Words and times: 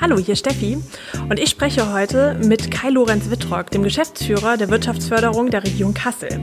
Hallo, 0.00 0.16
hier 0.16 0.34
Steffi 0.34 0.78
und 1.28 1.38
ich 1.38 1.50
spreche 1.50 1.92
heute 1.92 2.34
mit 2.42 2.70
Kai 2.70 2.88
Lorenz 2.88 3.28
Wittrock, 3.28 3.70
dem 3.70 3.82
Geschäftsführer 3.82 4.56
der 4.56 4.70
Wirtschaftsförderung 4.70 5.50
der 5.50 5.62
Region 5.62 5.92
Kassel. 5.92 6.40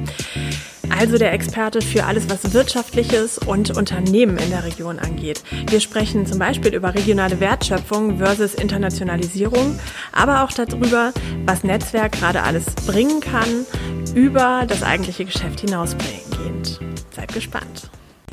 Also 0.90 1.18
der 1.18 1.34
Experte 1.34 1.82
für 1.82 2.06
alles, 2.06 2.30
was 2.30 2.54
Wirtschaftliches 2.54 3.40
und 3.40 3.76
Unternehmen 3.76 4.38
in 4.38 4.52
der 4.52 4.64
Region 4.64 5.00
angeht. 5.00 5.42
Wir 5.72 5.80
sprechen 5.80 6.28
zum 6.28 6.38
Beispiel 6.38 6.76
über 6.76 6.94
regionale 6.94 7.40
Wertschöpfung 7.40 8.20
versus 8.20 8.54
Internationalisierung, 8.54 9.80
aber 10.12 10.44
auch 10.44 10.52
darüber, 10.52 11.12
was 11.48 11.64
Netzwerk 11.64 12.12
gerade 12.12 12.44
alles 12.44 12.66
bringen 12.86 13.22
kann, 13.22 13.66
über 14.14 14.66
das 14.68 14.84
eigentliche 14.84 15.26
Geschäft 15.26 15.62
hinausgehend. 15.62 16.80
Seid 17.16 17.34
gespannt. 17.34 17.90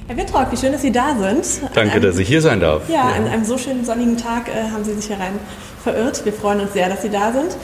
Herr 0.07 0.19
Wittrock, 0.19 0.53
wie 0.53 0.57
schön, 0.59 0.73
dass 0.73 0.83
Sie 0.83 0.93
da 0.93 1.17
sind. 1.19 1.63
Danke, 1.75 1.95
einem, 1.95 2.03
dass 2.03 2.19
ich 2.19 2.29
hier 2.29 2.43
sein 2.43 2.61
darf. 2.61 2.89
Ja, 2.91 3.09
ja, 3.09 3.15
an 3.17 3.27
einem 3.27 3.45
so 3.45 3.57
schönen 3.57 3.87
sonnigen 3.87 4.19
Tag 4.19 4.49
äh, 4.49 4.71
haben 4.71 4.85
Sie 4.85 4.93
sich 4.93 5.07
hier 5.07 5.19
rein 5.19 5.39
verirrt. 5.83 6.27
Wir 6.27 6.33
freuen 6.35 6.61
uns 6.61 6.75
sehr, 6.75 6.91
dass 6.91 7.01
Sie 7.01 7.09
da 7.09 7.33
sind. 7.33 7.57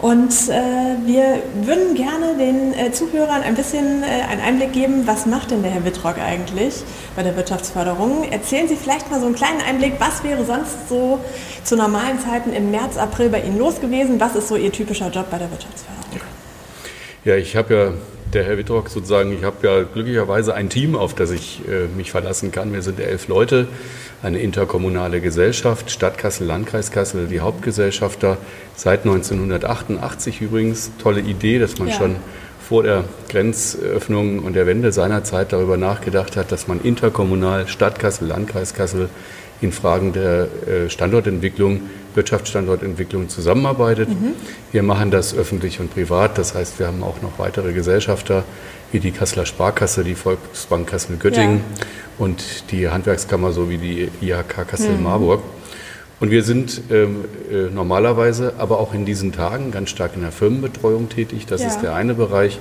Und 0.00 0.30
äh, 0.48 0.94
wir 1.06 1.42
würden 1.64 1.96
gerne 1.96 2.36
den 2.38 2.72
äh, 2.72 2.92
Zuhörern 2.92 3.42
ein 3.42 3.56
bisschen 3.56 4.04
äh, 4.04 4.30
einen 4.30 4.40
Einblick 4.40 4.72
geben, 4.72 5.08
was 5.08 5.26
macht 5.26 5.50
denn 5.50 5.62
der 5.62 5.72
Herr 5.72 5.84
Wittrock 5.84 6.18
eigentlich 6.18 6.84
bei 7.16 7.24
der 7.24 7.34
Wirtschaftsförderung? 7.36 8.30
Erzählen 8.30 8.68
Sie 8.68 8.76
vielleicht 8.76 9.10
mal 9.10 9.18
so 9.18 9.26
einen 9.26 9.34
kleinen 9.34 9.60
Einblick, 9.60 9.94
was 9.98 10.22
wäre 10.22 10.44
sonst 10.44 10.88
so 10.88 11.18
zu 11.64 11.74
normalen 11.74 12.20
Zeiten 12.20 12.52
im 12.52 12.70
März, 12.70 12.96
April 12.96 13.28
bei 13.28 13.40
Ihnen 13.40 13.58
los 13.58 13.80
gewesen? 13.80 14.20
Was 14.20 14.36
ist 14.36 14.46
so 14.46 14.54
Ihr 14.54 14.70
typischer 14.70 15.10
Job 15.10 15.26
bei 15.32 15.38
der 15.38 15.50
Wirtschaftsförderung? 15.50 15.98
Ja, 17.24 17.34
ich 17.34 17.56
habe 17.56 17.74
ja 17.74 17.92
der 18.32 18.44
Herr 18.44 18.58
Wittrock 18.58 18.88
sozusagen, 18.88 19.32
ich 19.32 19.44
habe 19.44 19.66
ja 19.66 19.82
glücklicherweise 19.82 20.54
ein 20.54 20.68
Team, 20.68 20.96
auf 20.96 21.14
das 21.14 21.30
ich 21.30 21.60
äh, 21.68 21.86
mich 21.96 22.10
verlassen 22.10 22.52
kann. 22.52 22.72
Wir 22.72 22.82
sind 22.82 23.00
elf 23.00 23.28
Leute, 23.28 23.68
eine 24.22 24.38
interkommunale 24.38 25.20
Gesellschaft, 25.20 25.90
Stadt 25.90 26.18
Kassel, 26.18 26.46
Landkreis 26.46 26.90
Kassel, 26.90 27.26
die 27.28 27.40
Hauptgesellschafter, 27.40 28.36
seit 28.76 29.00
1988 29.00 30.40
übrigens. 30.40 30.90
Tolle 31.02 31.20
Idee, 31.20 31.58
dass 31.58 31.78
man 31.78 31.88
ja. 31.88 31.94
schon 31.94 32.16
vor 32.68 32.82
der 32.82 33.04
Grenzöffnung 33.30 34.40
und 34.40 34.54
der 34.54 34.66
Wende 34.66 34.92
seinerzeit 34.92 35.52
darüber 35.52 35.78
nachgedacht 35.78 36.36
hat, 36.36 36.52
dass 36.52 36.68
man 36.68 36.82
interkommunal 36.82 37.66
Stadt 37.66 37.98
Kassel, 37.98 38.28
Landkreis 38.28 38.74
Kassel 38.74 39.08
in 39.60 39.72
Fragen 39.72 40.12
der 40.12 40.48
äh, 40.66 40.90
Standortentwicklung, 40.90 41.80
Wirtschaftsstandortentwicklung 42.14 43.28
zusammenarbeitet. 43.28 44.08
Mhm. 44.08 44.32
Wir 44.72 44.82
machen 44.82 45.10
das 45.10 45.34
öffentlich 45.34 45.80
und 45.80 45.92
privat. 45.92 46.38
Das 46.38 46.54
heißt, 46.54 46.78
wir 46.78 46.86
haben 46.86 47.02
auch 47.02 47.22
noch 47.22 47.38
weitere 47.38 47.72
Gesellschafter 47.72 48.44
wie 48.92 49.00
die 49.00 49.10
Kasseler 49.10 49.46
Sparkasse, 49.46 50.04
die 50.04 50.14
Volksbank 50.14 50.88
Kassel-Göttingen 50.88 51.58
ja. 51.58 51.86
und 52.18 52.70
die 52.70 52.88
Handwerkskammer 52.88 53.52
sowie 53.52 53.78
die 53.78 54.08
IHK 54.20 54.66
Kassel-Marburg. 54.68 55.40
Mhm. 55.40 55.58
Und 56.20 56.30
wir 56.32 56.42
sind 56.42 56.80
ähm, 56.90 57.24
äh, 57.50 57.70
normalerweise, 57.72 58.54
aber 58.58 58.80
auch 58.80 58.92
in 58.92 59.04
diesen 59.04 59.32
Tagen 59.32 59.70
ganz 59.70 59.90
stark 59.90 60.12
in 60.16 60.22
der 60.22 60.32
Firmenbetreuung 60.32 61.08
tätig. 61.08 61.46
Das 61.46 61.62
ja. 61.62 61.68
ist 61.68 61.80
der 61.80 61.94
eine 61.94 62.14
Bereich. 62.14 62.58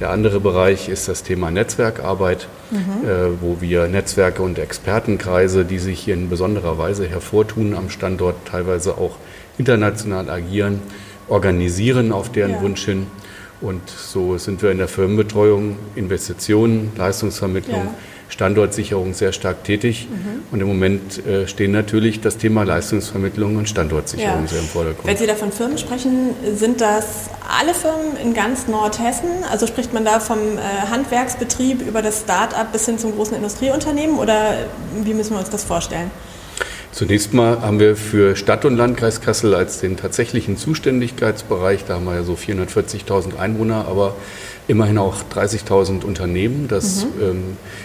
Der 0.00 0.10
andere 0.10 0.38
Bereich 0.38 0.88
ist 0.88 1.08
das 1.08 1.24
Thema 1.24 1.50
Netzwerkarbeit, 1.50 2.46
mhm. 2.70 3.08
äh, 3.08 3.40
wo 3.40 3.60
wir 3.60 3.88
Netzwerke 3.88 4.42
und 4.42 4.58
Expertenkreise, 4.58 5.64
die 5.64 5.78
sich 5.78 6.00
hier 6.00 6.14
in 6.14 6.30
besonderer 6.30 6.78
Weise 6.78 7.08
hervortun, 7.08 7.74
am 7.74 7.90
Standort 7.90 8.36
teilweise 8.44 8.96
auch 8.96 9.16
international 9.58 10.30
agieren, 10.30 10.80
organisieren 11.28 12.12
auf 12.12 12.30
deren 12.30 12.52
ja. 12.52 12.60
Wunsch 12.62 12.84
hin. 12.84 13.06
Und 13.60 13.90
so 13.90 14.38
sind 14.38 14.62
wir 14.62 14.70
in 14.70 14.78
der 14.78 14.86
Firmenbetreuung, 14.86 15.76
Investitionen, 15.96 16.92
Leistungsvermittlung. 16.96 17.86
Ja 17.86 17.94
Standortsicherung 18.28 19.14
sehr 19.14 19.32
stark 19.32 19.64
tätig. 19.64 20.06
Mhm. 20.10 20.42
Und 20.52 20.60
im 20.60 20.68
Moment 20.68 21.26
äh, 21.26 21.46
stehen 21.48 21.72
natürlich 21.72 22.20
das 22.20 22.36
Thema 22.36 22.64
Leistungsvermittlung 22.64 23.56
und 23.56 23.68
Standortsicherung 23.68 24.42
ja. 24.42 24.46
sehr 24.46 24.60
im 24.60 24.66
Vordergrund. 24.66 25.06
Wenn 25.06 25.16
Sie 25.16 25.26
da 25.26 25.34
von 25.34 25.52
Firmen 25.52 25.78
sprechen, 25.78 26.34
sind 26.54 26.80
das 26.80 27.30
alle 27.48 27.74
Firmen 27.74 28.16
in 28.22 28.34
ganz 28.34 28.68
Nordhessen? 28.68 29.28
Also 29.50 29.66
spricht 29.66 29.92
man 29.92 30.04
da 30.04 30.20
vom 30.20 30.38
äh, 30.38 30.60
Handwerksbetrieb 30.90 31.86
über 31.86 32.02
das 32.02 32.20
Start-up 32.20 32.72
bis 32.72 32.86
hin 32.86 32.98
zum 32.98 33.14
großen 33.14 33.36
Industrieunternehmen 33.36 34.18
oder 34.18 34.54
wie 35.02 35.14
müssen 35.14 35.32
wir 35.32 35.40
uns 35.40 35.50
das 35.50 35.64
vorstellen? 35.64 36.10
Zunächst 36.90 37.32
mal 37.32 37.60
haben 37.62 37.78
wir 37.78 37.96
für 37.96 38.34
Stadt 38.34 38.64
und 38.64 38.76
Landkreis 38.76 39.20
Kassel 39.20 39.54
als 39.54 39.78
den 39.78 39.96
tatsächlichen 39.96 40.56
Zuständigkeitsbereich, 40.56 41.84
da 41.84 41.94
haben 41.94 42.06
wir 42.06 42.16
ja 42.16 42.22
so 42.24 42.32
440.000 42.32 43.38
Einwohner, 43.38 43.86
aber 43.86 44.16
immerhin 44.68 44.98
auch 44.98 45.16
30.000 45.34 46.04
Unternehmen. 46.04 46.68
Das 46.68 47.04
mhm. 47.04 47.22
ähm, 47.22 47.42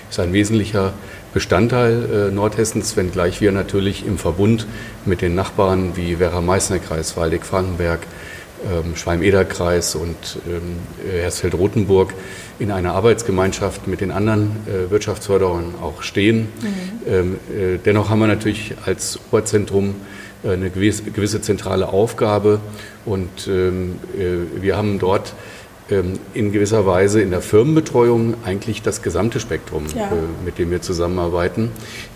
ist 0.09 0.19
ein 0.19 0.33
wesentlicher 0.33 0.93
Bestandteil 1.33 2.29
äh, 2.29 2.31
Nordhessens, 2.31 2.95
wenngleich 2.95 3.41
wir 3.41 3.51
natürlich 3.51 4.05
im 4.05 4.17
Verbund 4.19 4.67
mit 5.05 5.21
den 5.21 5.33
Nachbarn 5.33 5.95
wie 5.95 6.19
Werra-Meißner-Kreis, 6.19 7.17
Waldeck-Frankenberg, 7.17 8.01
ähm, 8.65 8.95
Schwalm-Eder-Kreis 8.95 9.95
und 9.95 10.15
ähm, 10.47 10.77
Hersfeld-Rotenburg 11.11 12.13
in 12.59 12.71
einer 12.71 12.93
Arbeitsgemeinschaft 12.93 13.87
mit 13.87 14.01
den 14.01 14.11
anderen 14.11 14.57
äh, 14.67 14.91
Wirtschaftsförderern 14.91 15.75
auch 15.81 16.03
stehen. 16.03 16.49
Mhm. 16.61 17.07
Ähm, 17.07 17.35
äh, 17.49 17.77
dennoch 17.83 18.09
haben 18.09 18.19
wir 18.19 18.27
natürlich 18.27 18.75
als 18.85 19.19
Oberzentrum 19.31 19.95
äh, 20.43 20.51
eine 20.51 20.69
gewisse, 20.69 21.03
gewisse, 21.03 21.41
zentrale 21.41 21.89
Aufgabe 21.89 22.59
und 23.05 23.47
ähm, 23.47 23.95
äh, 24.17 24.61
wir 24.61 24.77
haben 24.77 24.99
dort 24.99 25.33
in 25.89 26.51
gewisser 26.53 26.85
Weise 26.85 27.21
in 27.21 27.31
der 27.31 27.41
Firmenbetreuung 27.41 28.35
eigentlich 28.45 28.81
das 28.81 29.01
gesamte 29.01 29.41
Spektrum, 29.41 29.85
ja. 29.93 30.07
Äh, 30.07 30.45
mit 30.45 30.57
dem 30.57 30.71
wir 30.71 30.81
zusammenarbeiten. 30.81 31.71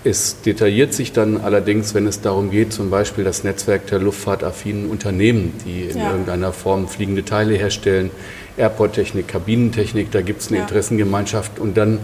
Es 0.06 0.42
detailliert 0.42 0.94
sich 0.94 1.12
dann 1.12 1.38
allerdings, 1.38 1.94
wenn 1.94 2.08
es 2.08 2.22
darum 2.22 2.50
geht, 2.50 2.72
zum 2.72 2.90
Beispiel 2.90 3.26
das 3.26 3.44
Netzwerk 3.44 3.88
der 3.88 4.00
luftfahrtaffinen 4.00 4.90
Unternehmen, 4.90 5.54
die 5.66 5.84
in 5.84 5.98
ja. 5.98 6.12
irgendeiner 6.12 6.54
Form 6.54 6.88
fliegende 6.88 7.26
Teile 7.26 7.56
herstellen, 7.56 8.10
Airporttechnik, 8.56 9.28
Kabinentechnik, 9.28 10.12
da 10.12 10.22
gibt 10.22 10.42
es 10.42 10.48
eine 10.48 10.58
ja. 10.58 10.64
Interessengemeinschaft 10.64 11.60
und 11.60 11.78
dann 11.78 12.00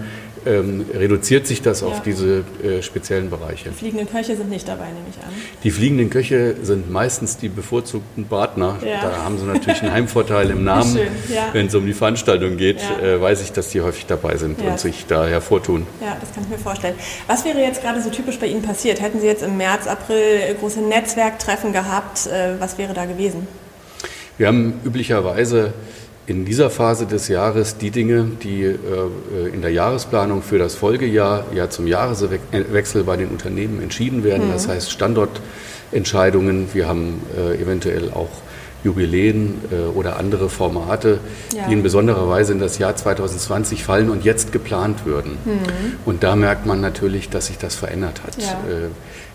ähm, 0.46 0.86
reduziert 0.94 1.48
sich 1.48 1.62
das 1.62 1.82
ja. 1.82 1.88
auf 1.88 2.02
diese 2.02 2.44
äh, 2.64 2.82
speziellen 2.82 3.30
Bereiche. 3.30 3.70
Die 3.70 3.76
fliegenden 3.76 4.10
Köche 4.10 4.36
sind 4.36 4.50
nicht 4.50 4.68
dabei, 4.68 4.86
nehme 4.86 5.06
ich 5.10 5.18
an. 5.18 5.32
Die 5.64 5.72
fliegenden 5.72 6.10
Köche 6.10 6.56
sind 6.62 6.92
meistens 6.92 7.38
die 7.38 7.50
bevorzugten 7.50 8.26
Partner. 8.26 8.78
Ja. 8.86 9.02
Da 9.02 9.24
haben 9.24 9.38
sie 9.38 9.46
natürlich 9.46 9.82
einen 9.82 9.94
Heimvorteil 9.94 10.50
im 10.50 10.64
Namen. 10.66 10.98
Ja. 11.30 11.50
Wenn 11.54 11.68
es 11.68 11.76
um 11.76 11.86
die 11.86 11.94
Veranstaltung 11.94 12.58
geht, 12.58 12.82
äh, 13.02 13.20
weiß 13.22 13.42
ich, 13.42 13.52
dass 13.52 13.70
die 13.70 13.82
häufig 13.82 14.06
dabei 14.06 14.38
sind 14.38 14.62
und 14.62 14.80
sich 14.80 15.06
da 15.08 15.26
hervortun. 15.28 15.88
Ja, 16.02 16.18
das 16.20 16.34
kann 16.34 16.44
ich 16.44 16.50
mir 16.50 16.58
vorstellen. 16.58 16.96
Was 17.28 17.46
wäre 17.46 17.60
jetzt 17.60 17.82
gerade 17.82 18.02
so 18.02 18.10
typisch 18.10 18.38
bei 18.40 18.48
Ihnen 18.48 18.62
passiert? 18.62 19.02
Hätten 19.02 19.20
Sie 19.20 19.28
jetzt 19.28 19.44
im 19.44 19.58
März, 19.58 19.88
April 19.88 20.56
große 20.60 20.82
Netzwerktreffen 20.82 21.74
gehabt? 21.74 22.28
Äh, 22.28 22.60
was 22.60 22.78
wäre 22.78 22.94
da 22.94 23.06
gewesen? 23.06 23.48
Wir 24.38 24.48
haben 24.48 24.80
üblicherweise 24.84 25.74
in 26.26 26.46
dieser 26.46 26.70
Phase 26.70 27.06
des 27.06 27.28
Jahres 27.28 27.78
die 27.78 27.92
Dinge, 27.92 28.32
die 28.44 28.64
äh, 28.64 28.78
in 29.54 29.62
der 29.62 29.72
Jahresplanung 29.72 30.42
für 30.42 30.58
das 30.58 30.76
Folgejahr, 30.76 31.46
ja 31.54 31.70
zum 31.70 31.86
Jahreswechsel 31.88 33.04
bei 33.04 33.18
den 33.18 33.30
Unternehmen 33.30 33.82
entschieden 33.82 34.24
werden. 34.24 34.48
Mhm. 34.48 34.54
Das 34.54 34.68
heißt 34.68 34.92
Standortentscheidungen. 34.92 36.70
Wir 36.74 36.88
haben 36.88 37.22
äh, 37.38 37.62
eventuell 37.62 38.12
auch 38.12 38.30
Jubiläen 38.84 39.62
äh, 39.72 39.98
oder 39.98 40.18
andere 40.18 40.50
Formate, 40.50 41.20
ja. 41.56 41.68
die 41.68 41.74
in 41.74 41.84
besonderer 41.84 42.30
Weise 42.30 42.54
in 42.54 42.60
das 42.60 42.78
Jahr 42.78 42.96
2020 42.96 43.84
fallen 43.84 44.10
und 44.10 44.24
jetzt 44.24 44.52
geplant 44.52 45.06
würden. 45.06 45.38
Mhm. 45.46 45.60
Und 46.06 46.24
da 46.24 46.36
merkt 46.36 46.66
man 46.66 46.82
natürlich, 46.82 47.30
dass 47.30 47.48
sich 47.48 47.58
das 47.58 47.76
verändert 47.76 48.24
hat. 48.24 48.42
Ja. 48.42 48.58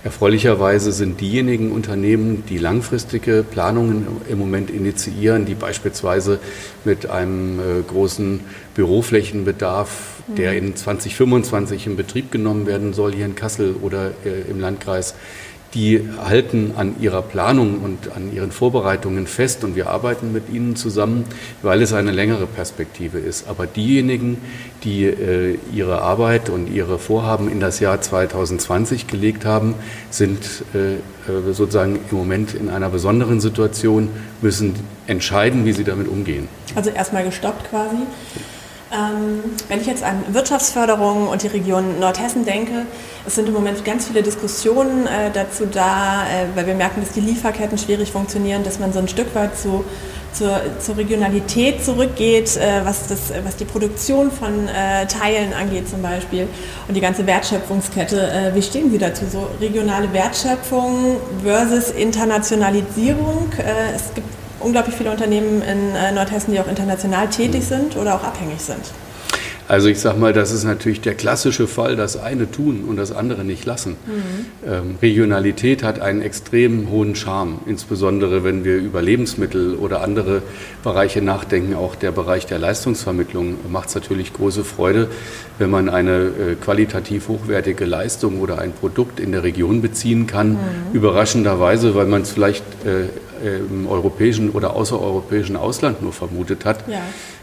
Erfreulicherweise 0.05 0.93
sind 0.93 1.21
diejenigen 1.21 1.73
Unternehmen, 1.73 2.45
die 2.49 2.59
langfristige 2.59 3.45
Planungen 3.49 4.07
im 4.29 4.39
Moment 4.39 4.71
initiieren, 4.71 5.45
die 5.45 5.55
beispielsweise 5.55 6.39
mit 6.85 7.11
einem 7.11 7.59
äh, 7.59 7.63
großen 7.87 8.41
Büroflächenbedarf, 8.75 10.23
der 10.29 10.53
mhm. 10.53 10.69
in 10.69 10.77
2025 10.77 11.89
in 11.89 11.97
Betrieb 11.97 12.31
genommen 12.31 12.67
werden 12.67 12.93
soll, 12.93 13.13
hier 13.13 13.25
in 13.25 13.35
Kassel 13.35 13.75
oder 13.83 14.13
äh, 14.25 14.49
im 14.49 14.61
Landkreis, 14.61 15.15
die 15.75 16.09
halten 16.25 16.73
an 16.77 16.97
ihrer 17.01 17.21
Planung 17.21 17.81
und 17.81 18.13
an 18.17 18.33
ihren 18.35 18.53
Vorbereitungen 18.53 19.27
fest 19.27 19.65
und 19.65 19.77
wir 19.77 19.91
arbeiten 19.91 20.33
mit 20.33 20.49
ihnen 20.51 20.77
zusammen, 20.77 21.25
weil 21.63 21.83
es 21.83 21.93
eine 21.93 22.11
längere 22.11 22.47
Perspektive 22.47 23.19
ist. 23.19 23.49
Aber 23.49 23.67
diejenigen, 23.67 24.39
die 24.85 25.05
äh, 25.05 25.59
ihre 25.73 26.01
Arbeit 26.01 26.49
und 26.49 26.73
ihre 26.73 26.99
Vorhaben 26.99 27.51
in 27.51 27.61
das 27.61 27.81
Jahr 27.81 28.01
2020 28.01 29.07
gelegt 29.07 29.45
haben, 29.45 29.75
sind 30.11 30.39
äh, 30.75 30.95
äh, 30.95 31.53
sozusagen 31.53 31.99
im 32.11 32.17
Moment 32.17 32.55
in 32.55 32.71
einer 32.71 32.89
besonderen 32.89 33.41
Situation, 33.41 34.09
müssen 34.41 34.75
entscheiden, 35.07 35.67
wie 35.67 35.73
sie 35.73 35.85
damit 35.85 36.09
umgehen. 36.09 36.49
Also 36.75 36.91
erstmal 36.91 37.25
gestoppt 37.25 37.69
quasi. 37.69 37.97
Ähm, 38.91 39.43
wenn 39.69 39.83
ich 39.83 39.87
jetzt 39.87 40.03
an 40.03 40.25
Wirtschaftsförderung 40.29 41.29
und 41.29 41.43
die 41.43 41.49
Region 41.49 42.01
Nordhessen 42.01 42.47
denke, 42.47 42.87
es 43.27 43.35
sind 43.35 43.47
im 43.47 43.53
Moment 43.53 43.85
ganz 43.85 44.07
viele 44.07 44.23
Diskussionen 44.23 45.07
äh, 45.07 45.31
dazu 45.31 45.67
da, 45.67 46.23
äh, 46.23 46.57
weil 46.57 46.67
wir 46.67 46.75
merken, 46.75 47.03
dass 47.03 47.13
die 47.13 47.21
Lieferketten 47.21 47.77
schwierig 47.77 48.13
funktionieren, 48.13 48.65
dass 48.65 48.79
man 48.79 48.95
so 48.95 48.99
ein 48.99 49.07
Stück 49.07 49.35
weit 49.35 49.59
zu, 49.59 49.85
zur, 50.33 50.63
zur 50.81 50.97
Regionalität 50.97 51.85
zurückgeht, 51.85 52.57
äh, 52.57 52.81
was, 52.83 53.09
das, 53.09 53.31
was 53.45 53.57
die 53.57 53.67
Produktion 53.67 54.31
von 54.31 54.69
Teilen 55.09 55.53
angeht 55.53 55.89
zum 55.89 56.01
Beispiel 56.01 56.49
und 56.87 56.95
die 56.95 57.01
ganze 57.01 57.27
Wertschöpfungskette. 57.27 58.53
Wie 58.55 58.63
stehen 58.63 58.91
Sie 58.91 58.99
dazu? 58.99 59.25
So 59.31 59.49
regionale 59.61 60.13
Wertschöpfung 60.13 61.17
versus 61.45 61.91
Internationalisierung. 61.91 63.51
Es 63.95 64.15
gibt 64.15 64.29
unglaublich 64.61 64.95
viele 64.95 65.11
Unternehmen 65.11 65.63
in 65.63 65.95
äh, 65.95 66.13
Nordhessen, 66.13 66.53
die 66.53 66.61
auch 66.61 66.69
international 66.69 67.29
tätig 67.29 67.65
sind 67.65 67.97
oder 67.97 68.15
auch 68.15 68.25
abhängig 68.25 68.61
sind. 68.61 68.83
Also 69.69 69.89
ich 69.89 70.01
sage 70.01 70.19
mal, 70.19 70.33
das 70.33 70.51
ist 70.51 70.65
natürlich 70.65 71.03
der 71.03 71.15
klassische 71.15 71.67
Fall, 71.67 71.95
das 71.95 72.17
eine 72.17 72.51
tun 72.51 72.85
und 72.89 72.97
das 72.97 73.13
andere 73.13 73.45
nicht 73.45 73.67
lassen. 73.67 73.97
Mhm. 74.07 74.67
Ähm, 74.67 74.95
Regionalität 75.03 75.83
hat 75.83 76.01
einen 76.01 76.23
extrem 76.23 76.89
hohen 76.89 77.15
Charme, 77.15 77.61
insbesondere 77.67 78.45
wenn 78.45 78.65
wir 78.65 78.79
über 78.79 79.03
Lebensmittel 79.03 79.75
oder 79.75 80.01
andere 80.01 80.41
Bereiche 80.83 81.21
nachdenken. 81.21 81.75
Auch 81.75 81.97
der 81.97 82.13
Bereich 82.13 82.47
der 82.47 82.59
Leistungsvermittlung 82.59 83.57
macht 83.71 83.91
es 83.91 83.95
natürlich 83.95 84.33
große 84.33 84.65
Freude, 84.65 85.09
wenn 85.59 85.69
man 85.69 85.91
eine 85.91 86.17
äh, 86.17 86.55
qualitativ 86.59 87.29
hochwertige 87.29 87.85
Leistung 87.85 88.41
oder 88.41 88.61
ein 88.61 88.73
Produkt 88.73 89.21
in 89.21 89.33
der 89.33 89.43
Region 89.43 89.83
beziehen 89.83 90.27
kann. 90.27 90.53
Mhm. 90.53 90.59
Überraschenderweise, 90.95 91.95
weil 91.95 92.07
man 92.07 92.23
es 92.23 92.31
vielleicht 92.31 92.65
äh, 92.87 93.09
im 93.43 93.87
europäischen 93.87 94.51
oder 94.51 94.75
außereuropäischen 94.75 95.57
Ausland 95.57 96.03
nur 96.03 96.13
vermutet 96.13 96.65
hat. 96.65 96.89
Ja 96.89 97.03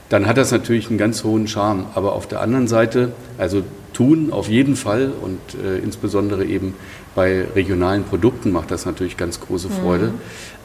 dann 0.09 0.27
hat 0.27 0.37
das 0.37 0.51
natürlich 0.51 0.89
einen 0.89 0.97
ganz 0.97 1.23
hohen 1.23 1.47
Charme. 1.47 1.87
Aber 1.95 2.13
auf 2.13 2.27
der 2.27 2.41
anderen 2.41 2.67
Seite, 2.67 3.11
also 3.37 3.63
tun 3.93 4.31
auf 4.31 4.49
jeden 4.49 4.75
Fall 4.75 5.11
und 5.21 5.39
äh, 5.63 5.77
insbesondere 5.79 6.45
eben 6.45 6.73
bei 7.15 7.45
regionalen 7.55 8.03
Produkten 8.03 8.51
macht 8.51 8.69
das 8.69 8.85
natürlich 8.85 9.17
ganz 9.17 9.39
große 9.39 9.69
Freude. 9.69 10.07
Mhm. 10.07 10.13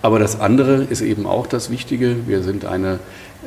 Aber 0.03 0.19
das 0.19 0.41
andere 0.41 0.85
ist 0.91 1.01
eben 1.01 1.27
auch 1.27 1.47
das 1.47 1.71
Wichtige. 1.71 2.17
Wir 2.27 2.43
sind 2.43 2.65
eine 2.65 2.99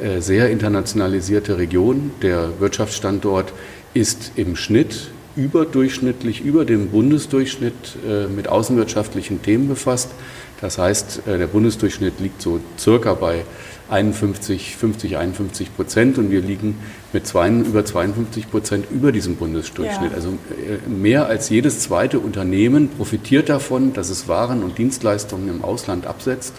äh, 0.02 0.22
sehr 0.22 0.50
internationalisierte 0.50 1.58
Region. 1.58 2.12
Der 2.22 2.60
Wirtschaftsstandort 2.60 3.54
ist 3.94 4.32
im 4.36 4.56
Schnitt 4.56 5.12
überdurchschnittlich, 5.36 6.42
über 6.42 6.64
dem 6.64 6.90
Bundesdurchschnitt 6.90 7.74
äh, 8.08 8.28
mit 8.28 8.48
außenwirtschaftlichen 8.48 9.42
Themen 9.42 9.68
befasst. 9.68 10.12
Das 10.64 10.78
heißt, 10.78 11.28
äh, 11.28 11.38
der 11.38 11.48
Bundesdurchschnitt 11.48 12.22
liegt 12.22 12.42
so 12.42 12.62
circa 12.80 13.16
bei 13.16 13.44
51, 13.90 14.78
50, 14.78 15.18
51 15.18 15.76
Prozent 15.76 16.18
und 16.18 16.32
wir 16.32 16.40
liegen 16.40 16.78
mit 17.12 17.28
zwei, 17.28 17.50
über 17.50 17.84
52 17.84 18.50
Prozent 18.50 18.86
über 18.90 19.12
diesem 19.12 19.36
Bundesdurchschnitt. 19.36 20.12
Ja. 20.12 20.16
Also 20.16 20.30
äh, 20.30 20.90
mehr 20.90 21.26
als 21.26 21.50
jedes 21.50 21.82
zweite 21.82 22.20
Unternehmen 22.20 22.88
profitiert 22.88 23.50
davon, 23.50 23.92
dass 23.92 24.10
es 24.10 24.30
Waren 24.30 24.64
und 24.64 24.78
Dienstleistungen 24.78 25.50
im 25.50 25.66
Ausland 25.66 26.08
absetzt. 26.08 26.54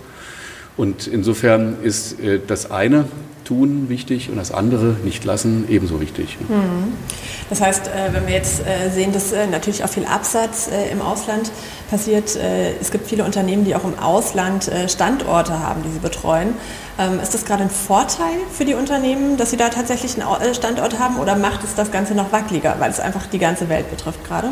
Und 0.76 1.06
insofern 1.06 1.78
ist 1.82 2.20
äh, 2.20 2.40
das 2.46 2.70
eine 2.70 3.06
tun 3.44 3.88
wichtig 3.88 4.31
und 4.31 4.37
das 4.37 4.52
andere 4.52 4.96
nicht 5.05 5.25
lassen 5.25 5.64
ebenso 5.69 6.00
wichtig. 6.00 6.38
Mhm. 6.49 6.93
Das 7.50 7.61
heißt, 7.61 7.88
äh, 7.88 8.12
wenn 8.12 8.26
wir 8.26 8.35
jetzt 8.35 8.61
äh, 8.61 8.91
sehen, 8.91 9.12
dass 9.12 9.32
äh, 9.32 9.46
natürlich 9.46 9.85
auch 9.85 9.88
viel 9.88 10.06
Absatz 10.06 10.69
im 10.91 11.00
Ausland 11.00 11.50
passiert, 11.91 12.37
es 12.81 12.91
gibt 12.91 13.06
viele 13.06 13.25
Unternehmen, 13.25 13.64
die 13.64 13.76
auch 13.76 13.85
im 13.85 13.99
Ausland 13.99 14.70
Standorte 14.88 15.58
haben, 15.61 15.82
die 15.82 15.91
sie 15.91 15.99
betreuen. 15.99 16.55
Ähm, 16.99 17.20
ist 17.20 17.35
das 17.35 17.44
gerade 17.44 17.64
ein 17.64 17.70
Vorteil 17.70 18.37
für 18.52 18.64
die 18.64 18.75
Unternehmen, 18.75 19.37
dass 19.37 19.50
sie 19.50 19.56
da 19.56 19.69
tatsächlich 19.69 20.17
einen 20.20 20.55
Standort 20.55 20.99
haben 20.99 21.19
oder 21.19 21.37
macht 21.37 21.62
es 21.64 21.75
das 21.75 21.93
Ganze 21.93 22.14
noch 22.14 22.32
wackeliger, 22.32 22.76
weil 22.79 22.91
es 22.91 23.00
einfach 23.00 23.26
die 23.26 23.38
ganze 23.38 23.69
Welt 23.69 23.91
betrifft 23.91 24.25
gerade? 24.25 24.49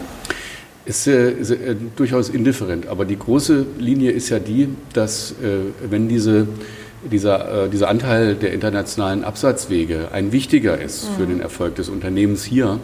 Ist, 0.85 1.06
äh, 1.06 1.31
ist 1.31 1.50
äh, 1.50 1.77
durchaus 1.94 2.29
indifferent, 2.29 2.89
aber 2.89 3.05
die 3.05 3.17
große 3.17 3.67
Linie 3.79 4.11
ist 4.11 4.31
ja 4.31 4.41
die, 4.41 4.69
dass 4.93 5.31
äh, 5.33 5.71
wenn 5.89 6.09
diese 6.09 6.49
dieser, 7.10 7.64
äh, 7.64 7.69
dieser 7.69 7.88
Anteil 7.88 8.34
der 8.34 8.52
internationalen 8.52 9.25
Absatzwege 9.25 10.08
ein 10.12 10.32
wichtiger 10.32 10.81
ist 10.81 11.08
für 11.16 11.26
den 11.26 11.40
Erfolg 11.40 11.75
des 11.76 11.88
Unternehmens 11.88 12.44
hier, 12.44 12.78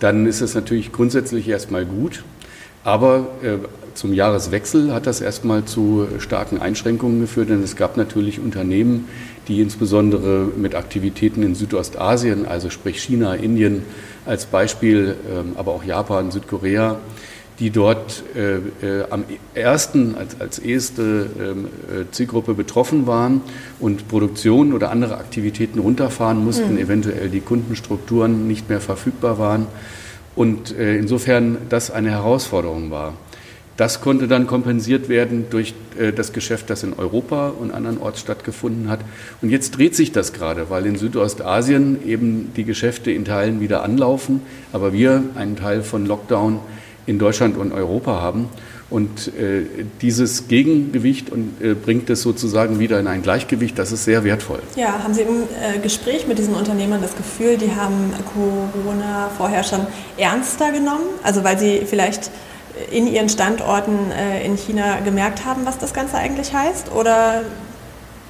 dann 0.00 0.26
ist 0.26 0.40
es 0.40 0.54
natürlich 0.54 0.92
grundsätzlich 0.92 1.48
erstmal 1.48 1.84
gut. 1.84 2.24
Aber 2.84 3.28
äh, 3.42 3.58
zum 3.94 4.12
Jahreswechsel 4.12 4.92
hat 4.92 5.06
das 5.06 5.20
erstmal 5.20 5.64
zu 5.64 6.08
starken 6.18 6.60
Einschränkungen 6.60 7.20
geführt, 7.20 7.50
denn 7.50 7.62
es 7.62 7.76
gab 7.76 7.96
natürlich 7.96 8.40
Unternehmen, 8.40 9.08
die 9.48 9.60
insbesondere 9.60 10.48
mit 10.56 10.74
Aktivitäten 10.74 11.42
in 11.42 11.54
Südostasien, 11.54 12.46
also 12.46 12.70
sprich 12.70 13.02
China, 13.02 13.34
Indien 13.34 13.82
als 14.24 14.46
Beispiel, 14.46 15.16
ähm, 15.30 15.52
aber 15.56 15.72
auch 15.72 15.84
Japan, 15.84 16.30
Südkorea, 16.30 16.98
die 17.58 17.70
dort 17.70 18.22
äh, 18.34 18.56
äh, 18.86 19.04
am 19.10 19.24
ersten, 19.54 20.14
als, 20.14 20.40
als 20.40 20.58
erste 20.58 21.26
ähm, 21.38 21.66
äh, 21.66 22.10
Zielgruppe 22.10 22.54
betroffen 22.54 23.06
waren 23.06 23.42
und 23.78 24.08
Produktion 24.08 24.72
oder 24.72 24.90
andere 24.90 25.18
Aktivitäten 25.18 25.78
runterfahren 25.78 26.42
mussten, 26.44 26.72
mhm. 26.72 26.78
eventuell 26.78 27.28
die 27.28 27.40
Kundenstrukturen 27.40 28.48
nicht 28.48 28.68
mehr 28.68 28.80
verfügbar 28.80 29.38
waren 29.38 29.66
und 30.34 30.76
äh, 30.76 30.96
insofern 30.96 31.58
das 31.68 31.90
eine 31.90 32.10
Herausforderung 32.10 32.90
war. 32.90 33.14
Das 33.76 34.02
konnte 34.02 34.28
dann 34.28 34.46
kompensiert 34.46 35.08
werden 35.08 35.46
durch 35.50 35.74
äh, 35.98 36.12
das 36.12 36.32
Geschäft, 36.32 36.68
das 36.68 36.82
in 36.82 36.92
Europa 36.92 37.48
und 37.48 37.72
andernorts 37.72 38.20
stattgefunden 38.20 38.88
hat. 38.88 39.00
Und 39.40 39.50
jetzt 39.50 39.76
dreht 39.76 39.96
sich 39.96 40.12
das 40.12 40.32
gerade, 40.32 40.68
weil 40.68 40.84
in 40.86 40.96
Südostasien 40.96 42.06
eben 42.06 42.52
die 42.54 42.64
Geschäfte 42.64 43.10
in 43.10 43.24
Teilen 43.24 43.60
wieder 43.60 43.82
anlaufen, 43.82 44.42
aber 44.72 44.92
wir 44.92 45.22
einen 45.36 45.56
Teil 45.56 45.82
von 45.82 46.06
Lockdown 46.06 46.60
in 47.06 47.18
Deutschland 47.18 47.56
und 47.56 47.72
Europa 47.72 48.20
haben. 48.20 48.48
Und 48.90 49.28
äh, 49.28 49.64
dieses 50.02 50.48
Gegengewicht 50.48 51.30
und, 51.30 51.62
äh, 51.62 51.74
bringt 51.74 52.10
es 52.10 52.20
sozusagen 52.20 52.78
wieder 52.78 53.00
in 53.00 53.06
ein 53.06 53.22
Gleichgewicht. 53.22 53.78
Das 53.78 53.90
ist 53.90 54.04
sehr 54.04 54.22
wertvoll. 54.22 54.60
Ja, 54.76 55.02
haben 55.02 55.14
Sie 55.14 55.22
im 55.22 55.28
äh, 55.28 55.78
Gespräch 55.78 56.26
mit 56.26 56.38
diesen 56.38 56.54
Unternehmern 56.54 57.00
das 57.00 57.16
Gefühl, 57.16 57.56
die 57.56 57.74
haben 57.74 58.12
Corona 58.34 59.30
vorher 59.36 59.64
schon 59.64 59.86
ernster 60.18 60.72
genommen? 60.72 61.06
Also 61.22 61.42
weil 61.42 61.58
sie 61.58 61.82
vielleicht 61.86 62.30
in 62.90 63.06
ihren 63.06 63.28
Standorten 63.28 64.10
äh, 64.10 64.44
in 64.44 64.56
China 64.56 65.00
gemerkt 65.00 65.44
haben, 65.44 65.64
was 65.64 65.78
das 65.78 65.94
Ganze 65.94 66.16
eigentlich 66.16 66.52
heißt? 66.52 66.92
Oder 66.92 67.42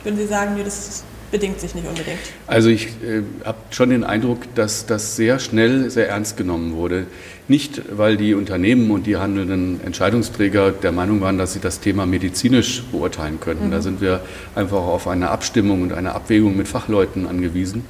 würden 0.02 0.16
Sie 0.16 0.26
sagen, 0.26 0.54
nee, 0.56 0.64
das 0.64 1.04
bedingt 1.32 1.58
sich 1.58 1.74
nicht 1.74 1.88
unbedingt? 1.88 2.20
Also 2.46 2.68
ich 2.68 2.86
äh, 2.86 3.22
habe 3.44 3.58
schon 3.70 3.90
den 3.90 4.04
Eindruck, 4.04 4.54
dass 4.54 4.86
das 4.86 5.16
sehr 5.16 5.40
schnell 5.40 5.90
sehr 5.90 6.08
ernst 6.08 6.36
genommen 6.36 6.74
wurde. 6.74 7.06
Nicht, 7.48 7.82
weil 7.90 8.16
die 8.16 8.34
Unternehmen 8.34 8.92
und 8.92 9.06
die 9.06 9.16
handelnden 9.16 9.80
Entscheidungsträger 9.84 10.70
der 10.70 10.92
Meinung 10.92 11.20
waren, 11.20 11.38
dass 11.38 11.54
sie 11.54 11.58
das 11.58 11.80
Thema 11.80 12.06
medizinisch 12.06 12.84
beurteilen 12.92 13.40
könnten. 13.40 13.66
Mhm. 13.66 13.70
Da 13.72 13.82
sind 13.82 14.00
wir 14.00 14.20
einfach 14.54 14.82
auf 14.82 15.08
eine 15.08 15.30
Abstimmung 15.30 15.82
und 15.82 15.92
eine 15.92 16.14
Abwägung 16.14 16.56
mit 16.56 16.68
Fachleuten 16.68 17.26
angewiesen. 17.26 17.84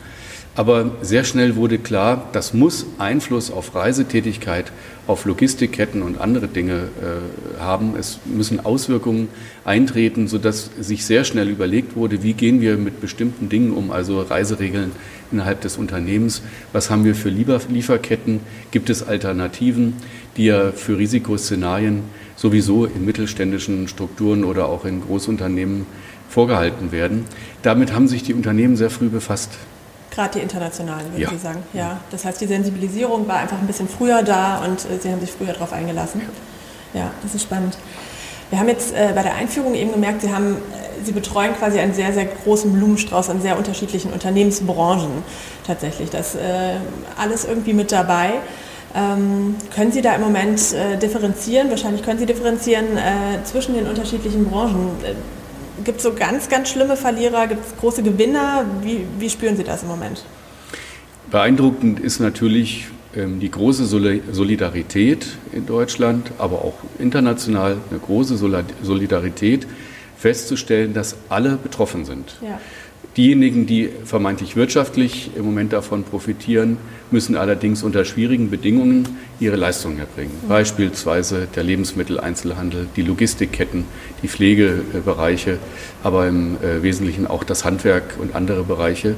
Aber 0.55 0.91
sehr 1.01 1.25
schnell 1.25 1.57
wurde 1.57 1.79
klar, 1.79 2.29
das 2.33 2.53
muss 2.53 2.85
Einfluss 2.99 3.51
auf 3.51 3.75
Reisetätigkeit, 3.75 4.71
auf 5.07 5.25
Logistikketten 5.25 6.03
und 6.03 6.21
andere 6.21 6.47
Dinge 6.47 6.75
äh, 6.75 7.59
haben. 7.61 7.95
Es 7.99 8.19
müssen 8.27 8.61
Auswirkungen 8.61 9.29
eintreten, 9.65 10.29
sodass 10.29 10.71
sich 10.79 11.07
sehr 11.07 11.25
schnell 11.25 11.49
überlegt 11.49 11.97
wurde, 11.97 12.23
wie 12.23 12.35
gehen 12.35 12.61
wir 12.61 12.77
mit 12.77 13.01
bestimmten 13.01 13.49
Dingen 13.49 13.73
um, 13.73 13.91
also 13.91 14.21
Reiseregeln 14.21 14.93
innerhalb 15.33 15.63
des 15.63 15.79
Unternehmens. 15.79 16.43
Was 16.75 16.91
haben 16.91 17.07
wir 17.07 17.15
für 17.15 17.31
Lieferketten? 17.31 18.41
Gibt 18.73 18.91
es 18.91 19.03
Alternativen, 19.03 19.95
die 20.37 20.45
ja 20.45 20.73
für 20.73 20.99
Risikoszenarien 20.99 22.03
sowieso 22.37 22.85
in 22.85 23.07
mittelständischen 23.07 23.89
Strukturen 23.89 24.45
oder 24.45 24.67
auch 24.67 24.85
in 24.85 25.01
Großunternehmen 25.01 25.87
vorgehalten 26.29 26.93
werden? 26.93 27.25
Damit 27.63 27.95
haben 27.95 28.07
sich 28.07 28.23
die 28.23 28.35
Unternehmen 28.35 28.77
sehr 28.77 28.91
früh 28.91 29.09
befasst. 29.09 29.53
Gerade 30.15 30.39
die 30.39 30.41
internationalen, 30.41 31.11
würde 31.11 31.23
ja. 31.23 31.33
ich 31.33 31.41
sagen. 31.41 31.63
Ja, 31.73 32.01
das 32.11 32.25
heißt, 32.25 32.41
die 32.41 32.47
Sensibilisierung 32.47 33.27
war 33.27 33.39
einfach 33.39 33.59
ein 33.59 33.67
bisschen 33.67 33.89
früher 33.89 34.23
da 34.23 34.63
und 34.63 34.85
äh, 34.85 35.01
Sie 35.01 35.11
haben 35.11 35.21
sich 35.21 35.33
früher 35.33 35.55
darauf 35.55 35.73
eingelassen. 35.73 36.21
Ja, 36.93 37.11
das 37.23 37.35
ist 37.35 37.43
spannend. 37.43 37.79
Wir 38.51 38.61
haben 38.61 38.69
jetzt 38.69 38.93
äh, 38.93 39.13
bei 39.15 39.23
der 39.23 39.35
Einführung 39.35 39.75
eben 39.75 39.93
gemerkt, 39.93 40.21
Sie, 40.21 40.31
haben, 40.31 40.57
äh, 40.57 41.03
Sie 41.03 41.13
betreuen 41.13 41.55
quasi 41.55 41.79
einen 41.79 41.95
sehr, 41.95 42.13
sehr 42.13 42.27
großen 42.27 42.71
Blumenstrauß 42.71 43.31
an 43.31 43.41
sehr 43.41 43.57
unterschiedlichen 43.57 44.13
Unternehmensbranchen 44.13 45.23
tatsächlich. 45.67 46.11
Das 46.11 46.35
äh, 46.35 46.75
alles 47.17 47.47
irgendwie 47.47 47.73
mit 47.73 47.91
dabei. 47.91 48.33
Ähm, 48.95 49.57
können 49.75 49.93
Sie 49.93 50.03
da 50.03 50.15
im 50.15 50.21
Moment 50.21 50.75
äh, 50.75 50.99
differenzieren? 50.99 51.71
Wahrscheinlich 51.71 52.03
können 52.03 52.19
Sie 52.19 52.27
differenzieren 52.27 52.85
zwischen 53.45 53.75
den 53.75 53.87
unterschiedlichen 53.87 54.45
Branchen 54.45 54.91
Gibt 55.85 55.99
es 55.99 56.03
so 56.03 56.13
ganz, 56.13 56.49
ganz 56.49 56.71
schlimme 56.71 56.97
Verlierer? 56.97 57.47
Gibt 57.47 57.67
es 57.67 57.77
große 57.79 58.03
Gewinner? 58.03 58.65
Wie, 58.83 59.07
wie 59.19 59.31
spüren 59.31 59.57
Sie 59.57 59.65
das 59.65 59.83
im 59.83 59.89
Moment? 59.89 60.25
Beeindruckend 61.31 61.99
ist 62.01 62.21
natürlich 62.21 62.89
ähm, 63.17 63.41
die 63.41 63.51
große 63.51 63.87
Solidarität 63.87 65.27
in 65.53 65.67
Deutschland, 65.67 66.31
aber 66.39 66.65
auch 66.65 66.75
international 66.99 67.77
eine 67.91 67.99
große 67.99 68.37
Solidarität 68.37 69.67
festzustellen, 70.17 70.95
dass 70.95 71.17
alle 71.29 71.57
betroffen 71.57 72.05
sind. 72.05 72.37
Ja. 72.43 72.61
Diejenigen, 73.17 73.67
die 73.67 73.91
vermeintlich 74.07 74.57
wirtschaftlich 74.57 75.33
im 75.37 75.45
Moment 75.45 75.75
davon 75.75 76.03
profitieren, 76.03 76.79
müssen 77.11 77.37
allerdings 77.37 77.83
unter 77.83 78.07
schwierigen 78.07 78.49
Bedingungen 78.49 79.07
ihre 79.39 79.57
Leistungen 79.57 79.99
erbringen. 79.99 80.33
Mhm. 80.43 80.49
Beispielsweise 80.49 81.47
der 81.55 81.63
Lebensmitteleinzelhandel, 81.63 82.87
die 82.97 83.03
Logistikketten, 83.03 83.85
die 84.23 84.29
Pflegebereiche, 84.29 85.59
aber 86.03 86.27
im 86.27 86.57
äh, 86.63 86.83
Wesentlichen 86.83 87.27
auch 87.27 87.45
das 87.45 87.67
Handwerk 87.67 88.17
und 88.19 88.35
andere 88.35 88.63
Bereiche. 88.65 89.15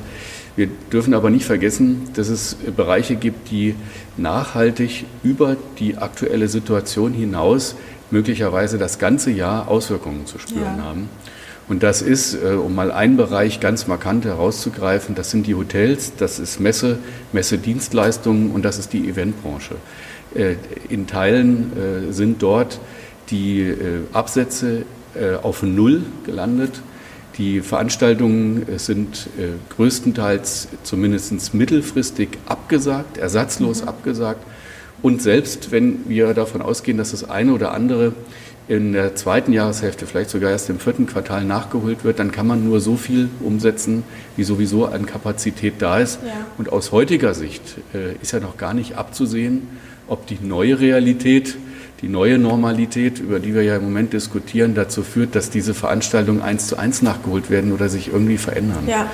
Wir 0.57 0.69
dürfen 0.93 1.15
aber 1.15 1.31
nicht 1.31 1.45
vergessen, 1.45 2.03
dass 2.15 2.29
es 2.29 2.57
Bereiche 2.77 3.15
gibt, 3.15 3.51
die 3.51 3.77
nachhaltig 4.17 5.05
über 5.23 5.57
die 5.79 5.97
aktuelle 5.97 6.49
Situation 6.49 7.13
hinaus 7.13 7.77
möglicherweise 8.11 8.79
das 8.79 8.99
ganze 8.99 9.31
Jahr 9.31 9.69
Auswirkungen 9.69 10.27
zu 10.27 10.39
spüren 10.39 10.79
ja. 10.79 10.85
haben. 10.85 11.09
Und 11.67 11.83
das 11.83 12.03
ist, 12.03 12.35
äh, 12.35 12.55
um 12.55 12.75
mal 12.75 12.93
einen 12.93 13.17
Bereich 13.17 13.61
ganz 13.61 13.87
markant 13.87 14.25
herauszugreifen, 14.25 15.15
das 15.15 15.31
sind 15.31 15.47
die 15.47 15.55
Hotels, 15.55 16.13
das 16.17 16.39
ist 16.39 16.61
Messe, 16.61 16.99
Messedienstleistungen 17.33 18.51
und 18.51 18.65
das 18.65 18.79
ist 18.79 18.93
die 18.93 19.09
Eventbranche. 19.09 19.77
Äh, 20.35 20.57
in 20.89 21.07
Teilen 21.07 21.73
äh, 21.77 22.13
sind 22.13 22.43
dort 22.43 22.81
die 23.31 23.75
Absätze 24.13 24.83
auf 25.43 25.63
Null 25.63 26.03
gelandet. 26.27 26.83
Die 27.39 27.63
Veranstaltungen 27.63 28.67
sind 28.77 29.31
größtenteils 29.75 30.69
zumindest 30.83 31.55
mittelfristig 31.55 32.29
abgesagt, 32.45 33.17
ersatzlos 33.17 33.81
mhm. 33.81 33.89
abgesagt. 33.89 34.45
Und 35.01 35.23
selbst 35.23 35.73
wenn 35.73 36.07
wir 36.07 36.35
davon 36.35 36.61
ausgehen, 36.61 36.99
dass 36.99 37.13
das 37.13 37.29
eine 37.29 37.55
oder 37.55 37.73
andere 37.73 38.13
in 38.67 38.93
der 38.93 39.15
zweiten 39.15 39.53
Jahreshälfte, 39.53 40.07
vielleicht 40.07 40.31
sogar 40.31 40.51
erst 40.51 40.71
im 40.71 40.79
vierten 40.79 41.07
Quartal 41.07 41.45
nachgeholt 41.45 42.03
wird, 42.03 42.19
dann 42.19 42.33
kann 42.33 42.47
man 42.47 42.65
nur 42.65 42.81
so 42.81 42.97
viel 42.97 43.29
umsetzen, 43.41 44.05
wie 44.37 44.45
sowieso 44.45 44.87
an 44.87 45.05
Kapazität 45.05 45.75
da 45.81 45.99
ist. 45.99 46.19
Ja. 46.25 46.33
Und 46.57 46.73
aus 46.73 46.91
heutiger 46.91 47.35
Sicht 47.35 47.63
äh, 47.93 48.15
ist 48.23 48.33
ja 48.33 48.41
noch 48.41 48.57
gar 48.57 48.73
nicht 48.73 48.97
abzusehen, 48.97 49.69
ob 50.09 50.27
die 50.27 50.39
neue 50.41 50.81
Realität, 50.81 51.57
die 52.01 52.09
neue 52.09 52.39
Normalität, 52.39 53.19
über 53.19 53.39
die 53.39 53.55
wir 53.55 53.63
ja 53.63 53.77
im 53.77 53.83
Moment 53.83 54.15
diskutieren, 54.15 54.75
dazu 54.75 55.03
führt, 55.03 55.35
dass 55.35 55.51
diese 55.51 55.75
Veranstaltungen 55.75 56.41
eins 56.41 56.67
zu 56.67 56.79
eins 56.79 57.03
nachgeholt 57.03 57.51
werden 57.51 57.73
oder 57.73 57.91
sich 57.91 58.13
irgendwie 58.13 58.39
verändern. 58.39 58.85
Ja. 58.87 59.11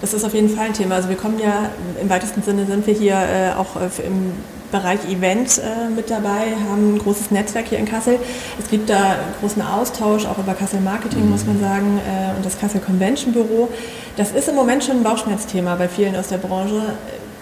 Das 0.00 0.14
ist 0.14 0.24
auf 0.24 0.32
jeden 0.32 0.48
Fall 0.48 0.68
ein 0.68 0.72
Thema. 0.72 0.94
Also 0.94 1.10
wir 1.10 1.16
kommen 1.16 1.38
ja, 1.38 1.70
im 2.00 2.08
weitesten 2.08 2.42
Sinne 2.42 2.64
sind 2.64 2.86
wir 2.86 2.94
hier 2.94 3.16
äh, 3.16 3.52
auch 3.54 3.76
äh, 3.76 4.06
im 4.06 4.32
Bereich 4.70 5.04
Event 5.08 5.58
äh, 5.58 5.90
mit 5.90 6.10
dabei, 6.10 6.54
haben 6.68 6.94
ein 6.94 6.98
großes 6.98 7.30
Netzwerk 7.30 7.68
hier 7.68 7.78
in 7.78 7.86
Kassel. 7.86 8.18
Es 8.58 8.70
gibt 8.70 8.88
da 8.88 9.16
großen 9.40 9.62
Austausch, 9.62 10.26
auch 10.26 10.38
über 10.38 10.54
Kassel 10.54 10.80
Marketing, 10.80 11.28
muss 11.28 11.44
man 11.44 11.60
sagen, 11.60 11.98
äh, 11.98 12.36
und 12.36 12.44
das 12.44 12.58
Kassel 12.58 12.80
Convention 12.80 13.32
Büro. 13.32 13.68
Das 14.16 14.32
ist 14.32 14.48
im 14.48 14.54
Moment 14.54 14.84
schon 14.84 14.98
ein 14.98 15.02
Bauchschmerzthema 15.02 15.74
bei 15.74 15.88
vielen 15.88 16.14
aus 16.16 16.28
der 16.28 16.38
Branche. 16.38 16.94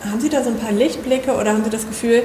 Haben 0.08 0.20
Sie 0.20 0.28
da 0.28 0.42
so 0.42 0.50
ein 0.50 0.56
paar 0.56 0.72
Lichtblicke 0.72 1.34
oder 1.34 1.52
haben 1.52 1.64
Sie 1.64 1.70
das 1.70 1.86
Gefühl, 1.86 2.22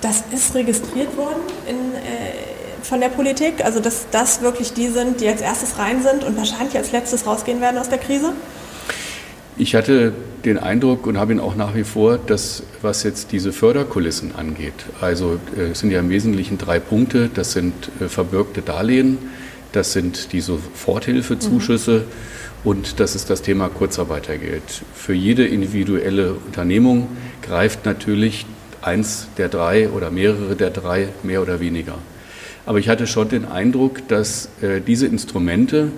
das 0.00 0.24
ist 0.32 0.54
registriert 0.54 1.16
worden 1.16 1.40
in, 1.66 1.94
äh, 1.94 2.82
von 2.82 3.00
der 3.00 3.08
Politik? 3.08 3.64
Also, 3.64 3.80
dass 3.80 4.06
das 4.10 4.42
wirklich 4.42 4.74
die 4.74 4.88
sind, 4.88 5.20
die 5.20 5.28
als 5.28 5.40
erstes 5.40 5.78
rein 5.78 6.02
sind 6.02 6.24
und 6.24 6.36
wahrscheinlich 6.36 6.76
als 6.76 6.92
letztes 6.92 7.26
rausgehen 7.26 7.60
werden 7.60 7.78
aus 7.78 7.88
der 7.88 7.98
Krise? 7.98 8.32
Ich 9.58 9.74
hatte 9.74 10.12
den 10.44 10.58
Eindruck 10.58 11.06
und 11.06 11.18
habe 11.18 11.32
ihn 11.32 11.40
auch 11.40 11.54
nach 11.56 11.74
wie 11.74 11.84
vor, 11.84 12.18
dass 12.18 12.62
was 12.80 13.02
jetzt 13.02 13.32
diese 13.32 13.52
Förderkulissen 13.52 14.34
angeht, 14.34 14.74
also 15.00 15.38
äh, 15.56 15.70
es 15.72 15.80
sind 15.80 15.90
ja 15.90 16.00
im 16.00 16.10
Wesentlichen 16.10 16.58
drei 16.58 16.80
Punkte, 16.80 17.30
das 17.32 17.52
sind 17.52 17.74
äh, 18.00 18.08
verbürgte 18.08 18.62
Darlehen, 18.62 19.18
das 19.72 19.92
sind 19.92 20.32
die 20.32 20.40
Soforthilfezuschüsse 20.40 21.98
mhm. 21.98 22.04
und 22.64 23.00
das 23.00 23.14
ist 23.14 23.30
das 23.30 23.42
Thema 23.42 23.68
Kurzarbeitergeld. 23.68 24.62
Für 24.94 25.14
jede 25.14 25.46
individuelle 25.46 26.34
Unternehmung 26.34 27.08
greift 27.42 27.84
natürlich 27.84 28.46
eins 28.80 29.28
der 29.36 29.48
drei 29.48 29.90
oder 29.90 30.10
mehrere 30.10 30.56
der 30.56 30.70
drei 30.70 31.08
mehr 31.22 31.42
oder 31.42 31.60
weniger. 31.60 31.98
Aber 32.64 32.78
ich 32.78 32.88
hatte 32.88 33.06
schon 33.06 33.28
den 33.28 33.44
Eindruck, 33.44 34.06
dass 34.08 34.48
äh, 34.62 34.80
diese 34.80 35.06
Instrumente, 35.06 35.92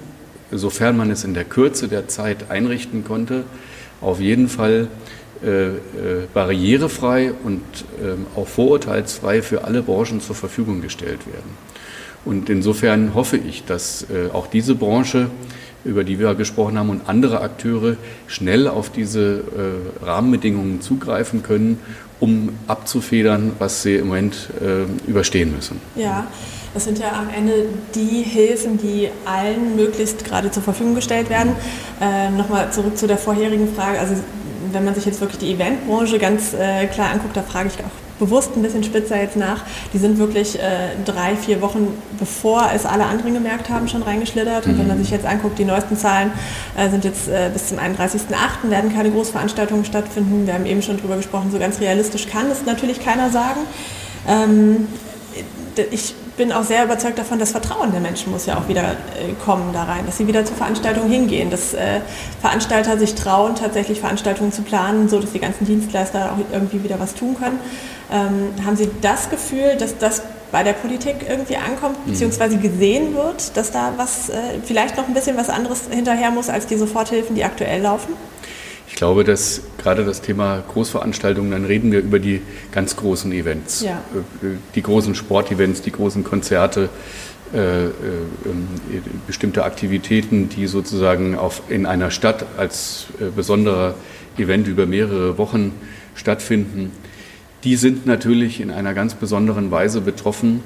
sofern 0.51 0.97
man 0.97 1.11
es 1.11 1.25
in 1.25 1.35
der 1.35 1.45
Kürze 1.45 1.89
der 1.89 2.09
Zeit 2.09 2.51
einrichten 2.51 3.05
konnte, 3.05 3.45
auf 4.01 4.21
jeden 4.21 4.49
Fall 4.49 4.89
äh, 5.45 5.69
äh, 5.69 5.77
barrierefrei 6.33 7.33
und 7.45 7.61
äh, 8.01 8.39
auch 8.39 8.49
vorurteilsfrei 8.49 9.43
für 9.43 9.65
alle 9.65 9.83
Branchen 9.83 10.21
zur 10.21 10.35
Verfügung 10.35 10.81
gestellt 10.81 11.27
werden. 11.27 11.51
Und 12.25 12.49
insofern 12.49 13.15
hoffe 13.15 13.37
ich, 13.37 13.65
dass 13.65 14.07
äh, 14.11 14.33
auch 14.33 14.47
diese 14.47 14.75
Branche, 14.75 15.31
über 15.85 16.05
die 16.05 16.19
wir 16.19 16.35
gesprochen 16.35 16.79
haben, 16.79 16.91
und 16.91 17.09
andere 17.09 17.41
Akteure 17.41 17.97
schnell 18.27 18.69
auf 18.69 18.91
diese 18.91 19.45
äh, 20.03 20.05
Rahmenbedingungen 20.05 20.81
zugreifen 20.81 21.43
können, 21.43 21.79
um 22.21 22.51
abzufedern, 22.67 23.53
was 23.59 23.83
sie 23.83 23.97
im 23.97 24.09
Moment 24.09 24.49
äh, 24.61 25.11
überstehen 25.11 25.55
müssen. 25.55 25.81
Ja. 25.97 26.27
Das 26.73 26.85
sind 26.85 26.99
ja 26.99 27.13
am 27.13 27.29
Ende 27.33 27.67
die 27.95 28.23
Hilfen, 28.23 28.79
die 28.79 29.09
allen 29.25 29.77
möglichst 29.77 30.25
gerade 30.25 30.51
zur 30.51 30.65
Verfügung 30.65 30.97
gestellt 30.97 31.31
werden. 31.31 31.53
Äh, 32.01 32.31
Nochmal 32.31 32.73
zurück 32.73 32.99
zu 32.99 33.07
der 33.07 33.17
vorherigen 33.17 33.73
Frage. 33.77 34.01
Also 34.01 34.15
wenn 34.73 34.85
man 34.85 34.93
sich 34.97 35.05
jetzt 35.07 35.21
wirklich 35.21 35.39
die 35.39 35.53
Eventbranche 35.53 36.19
ganz 36.19 36.53
äh, 36.53 36.87
klar 36.87 37.13
anguckt, 37.13 37.37
da 37.37 37.43
frage 37.43 37.69
ich 37.69 37.85
auch 37.85 38.04
bewusst 38.19 38.57
ein 38.57 38.63
bisschen 38.63 38.85
spitzer 38.85 39.21
jetzt 39.21 39.37
nach. 39.37 39.63
Die 39.93 39.99
sind 39.99 40.19
wirklich 40.19 40.59
äh, 40.59 40.91
drei, 41.05 41.37
vier 41.37 41.61
Wochen 41.61 41.89
bevor 42.19 42.71
es 42.75 42.87
alle 42.87 43.05
anderen 43.05 43.35
gemerkt 43.35 43.69
haben, 43.69 43.89
schon 43.89 44.03
reingeschlittert. 44.03 44.67
Und 44.67 44.79
wenn 44.79 44.87
man 44.87 44.99
mhm. 44.99 45.03
sich 45.03 45.11
jetzt 45.11 45.27
anguckt, 45.27 45.59
die 45.59 45.65
neuesten 45.65 45.97
Zahlen 45.97 46.33
äh, 46.77 46.89
sind 46.91 47.05
jetzt 47.05 47.29
äh, 47.29 47.51
bis 47.53 47.69
zum 47.69 47.79
31.08. 47.79 48.71
werden 48.71 48.95
keine 48.95 49.11
Großveranstaltungen 49.11 49.85
stattfinden. 49.85 50.47
Wir 50.47 50.55
haben 50.55 50.67
eben 50.67 50.83
schon 50.83 50.99
drüber 50.99 51.17
gesprochen, 51.17 51.51
so 51.51 51.59
ganz 51.59 51.81
realistisch 51.81 52.29
kann 52.29 52.51
es 52.51 52.65
natürlich 52.65 53.05
keiner 53.05 53.31
sagen. 53.31 53.61
Ähm, 54.29 54.89
ich 55.91 56.15
bin 56.37 56.53
auch 56.53 56.65
sehr 56.65 56.85
überzeugt 56.85 57.19
davon, 57.19 57.39
das 57.39 57.53
Vertrauen 57.53 57.93
der 57.93 58.01
Menschen 58.01 58.33
muss 58.33 58.47
ja 58.47 58.59
auch 58.59 58.69
wieder 58.69 58.83
äh, 58.83 59.33
kommen 59.45 59.73
da 59.73 59.85
rein, 59.85 60.05
dass 60.07 60.19
sie 60.19 60.27
wieder 60.27 60.45
zur 60.45 60.57
Veranstaltung 60.57 61.09
hingehen, 61.09 61.51
dass 61.51 61.75
äh, 61.75 62.01
Veranstalter 62.41 62.99
sich 62.99 63.15
trauen, 63.15 63.55
tatsächlich 63.55 64.01
Veranstaltungen 64.01 64.53
zu 64.53 64.63
planen, 64.63 65.09
so 65.09 65.21
dass 65.21 65.33
die 65.33 65.39
ganzen 65.39 65.65
Dienstleister 65.65 66.33
auch 66.33 66.53
irgendwie 66.53 66.83
wieder 66.83 66.99
was 66.99 67.15
tun 67.15 67.37
können. 67.39 67.59
Ähm, 68.15 68.65
haben 68.65 68.77
Sie 68.77 68.89
das 69.01 69.29
Gefühl, 69.29 69.77
dass 69.77 69.99
das 69.99 70.23
bei 70.53 70.63
der 70.63 70.73
Politik 70.73 71.17
irgendwie 71.29 71.57
ankommt, 71.57 72.07
mhm. 72.07 72.13
beziehungsweise 72.13 72.59
gesehen 72.59 73.17
wird, 73.17 73.57
dass 73.57 73.73
da 73.73 73.93
was, 73.97 74.29
äh, 74.29 74.35
vielleicht 74.65 74.97
noch 74.97 75.09
ein 75.09 75.15
bisschen 75.15 75.37
was 75.37 75.51
anderes 75.51 75.89
hinterher 75.91 76.31
muss 76.31 76.49
als 76.49 76.67
die 76.67 76.77
Soforthilfen, 76.77 77.35
die 77.35 77.43
aktuell 77.43 77.83
laufen? 77.83 78.15
Ich 78.87 78.95
glaube, 78.95 79.25
dass 79.25 79.63
gerade 79.79 80.05
das 80.05 80.21
Thema 80.21 80.63
Großveranstaltungen, 80.73 81.51
dann 81.51 81.65
reden 81.65 81.91
wir 81.91 81.99
über 81.99 82.21
die 82.21 82.41
ganz 82.71 82.95
großen 82.95 83.33
Events, 83.33 83.81
ja. 83.81 84.01
Äh, 84.43 84.59
die 84.77 84.83
großen 84.83 85.17
Sportevents, 85.17 85.83
die 85.83 85.91
großen 85.91 86.23
Konzerte, 86.23 86.91
äh, 87.53 87.87
äh, 87.87 87.91
ähm, 88.47 88.69
bestimmte 89.27 89.65
Aktivitäten, 89.65 90.49
die 90.49 90.67
sozusagen 90.67 91.37
auf, 91.37 91.63
in 91.69 91.87
einer 91.87 92.11
Stadt 92.11 92.47
als 92.57 93.07
äh, 93.21 93.25
besonderer 93.35 93.95
Event 94.39 94.67
über 94.67 94.87
mehrere 94.87 95.37
Wochen 95.39 95.73
stattfinden. 96.15 96.93
Die 97.65 97.77
sind 97.77 98.05
natürlich 98.05 98.61
in 98.61 98.71
einer 98.71 98.93
ganz 98.93 99.15
besonderen 99.15 99.71
Weise 99.71 100.03
betroffen 100.03 100.61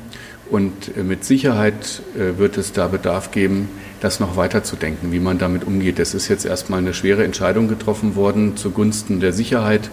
und 0.50 0.96
äh, 0.96 1.04
mit 1.04 1.24
Sicherheit 1.24 2.02
äh, 2.16 2.38
wird 2.38 2.56
es 2.58 2.72
da 2.72 2.88
Bedarf 2.88 3.30
geben, 3.30 3.68
das 4.00 4.18
noch 4.18 4.36
weiter 4.36 4.64
zu 4.64 4.74
denken, 4.74 5.12
wie 5.12 5.20
man 5.20 5.38
damit 5.38 5.64
umgeht. 5.64 6.00
Es 6.00 6.12
ist 6.12 6.26
jetzt 6.26 6.44
erstmal 6.44 6.80
eine 6.80 6.94
schwere 6.94 7.22
Entscheidung 7.22 7.68
getroffen 7.68 8.16
worden 8.16 8.56
zugunsten 8.56 9.20
der 9.20 9.32
Sicherheit 9.32 9.90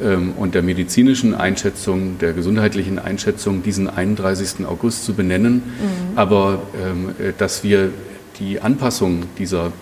ähm, 0.00 0.34
und 0.36 0.54
der 0.54 0.62
medizinischen 0.62 1.34
Einschätzung, 1.34 2.18
der 2.18 2.32
gesundheitlichen 2.32 3.00
Einschätzung, 3.00 3.64
diesen 3.64 3.90
31. 3.90 4.66
August 4.66 5.04
zu 5.04 5.14
benennen. 5.14 5.54
Mhm. 5.54 6.18
Aber 6.18 6.62
ähm, 6.80 7.08
äh, 7.18 7.32
dass 7.36 7.64
wir 7.64 7.90
die 8.38 8.60
Anpassung 8.60 9.24
dieser 9.38 9.72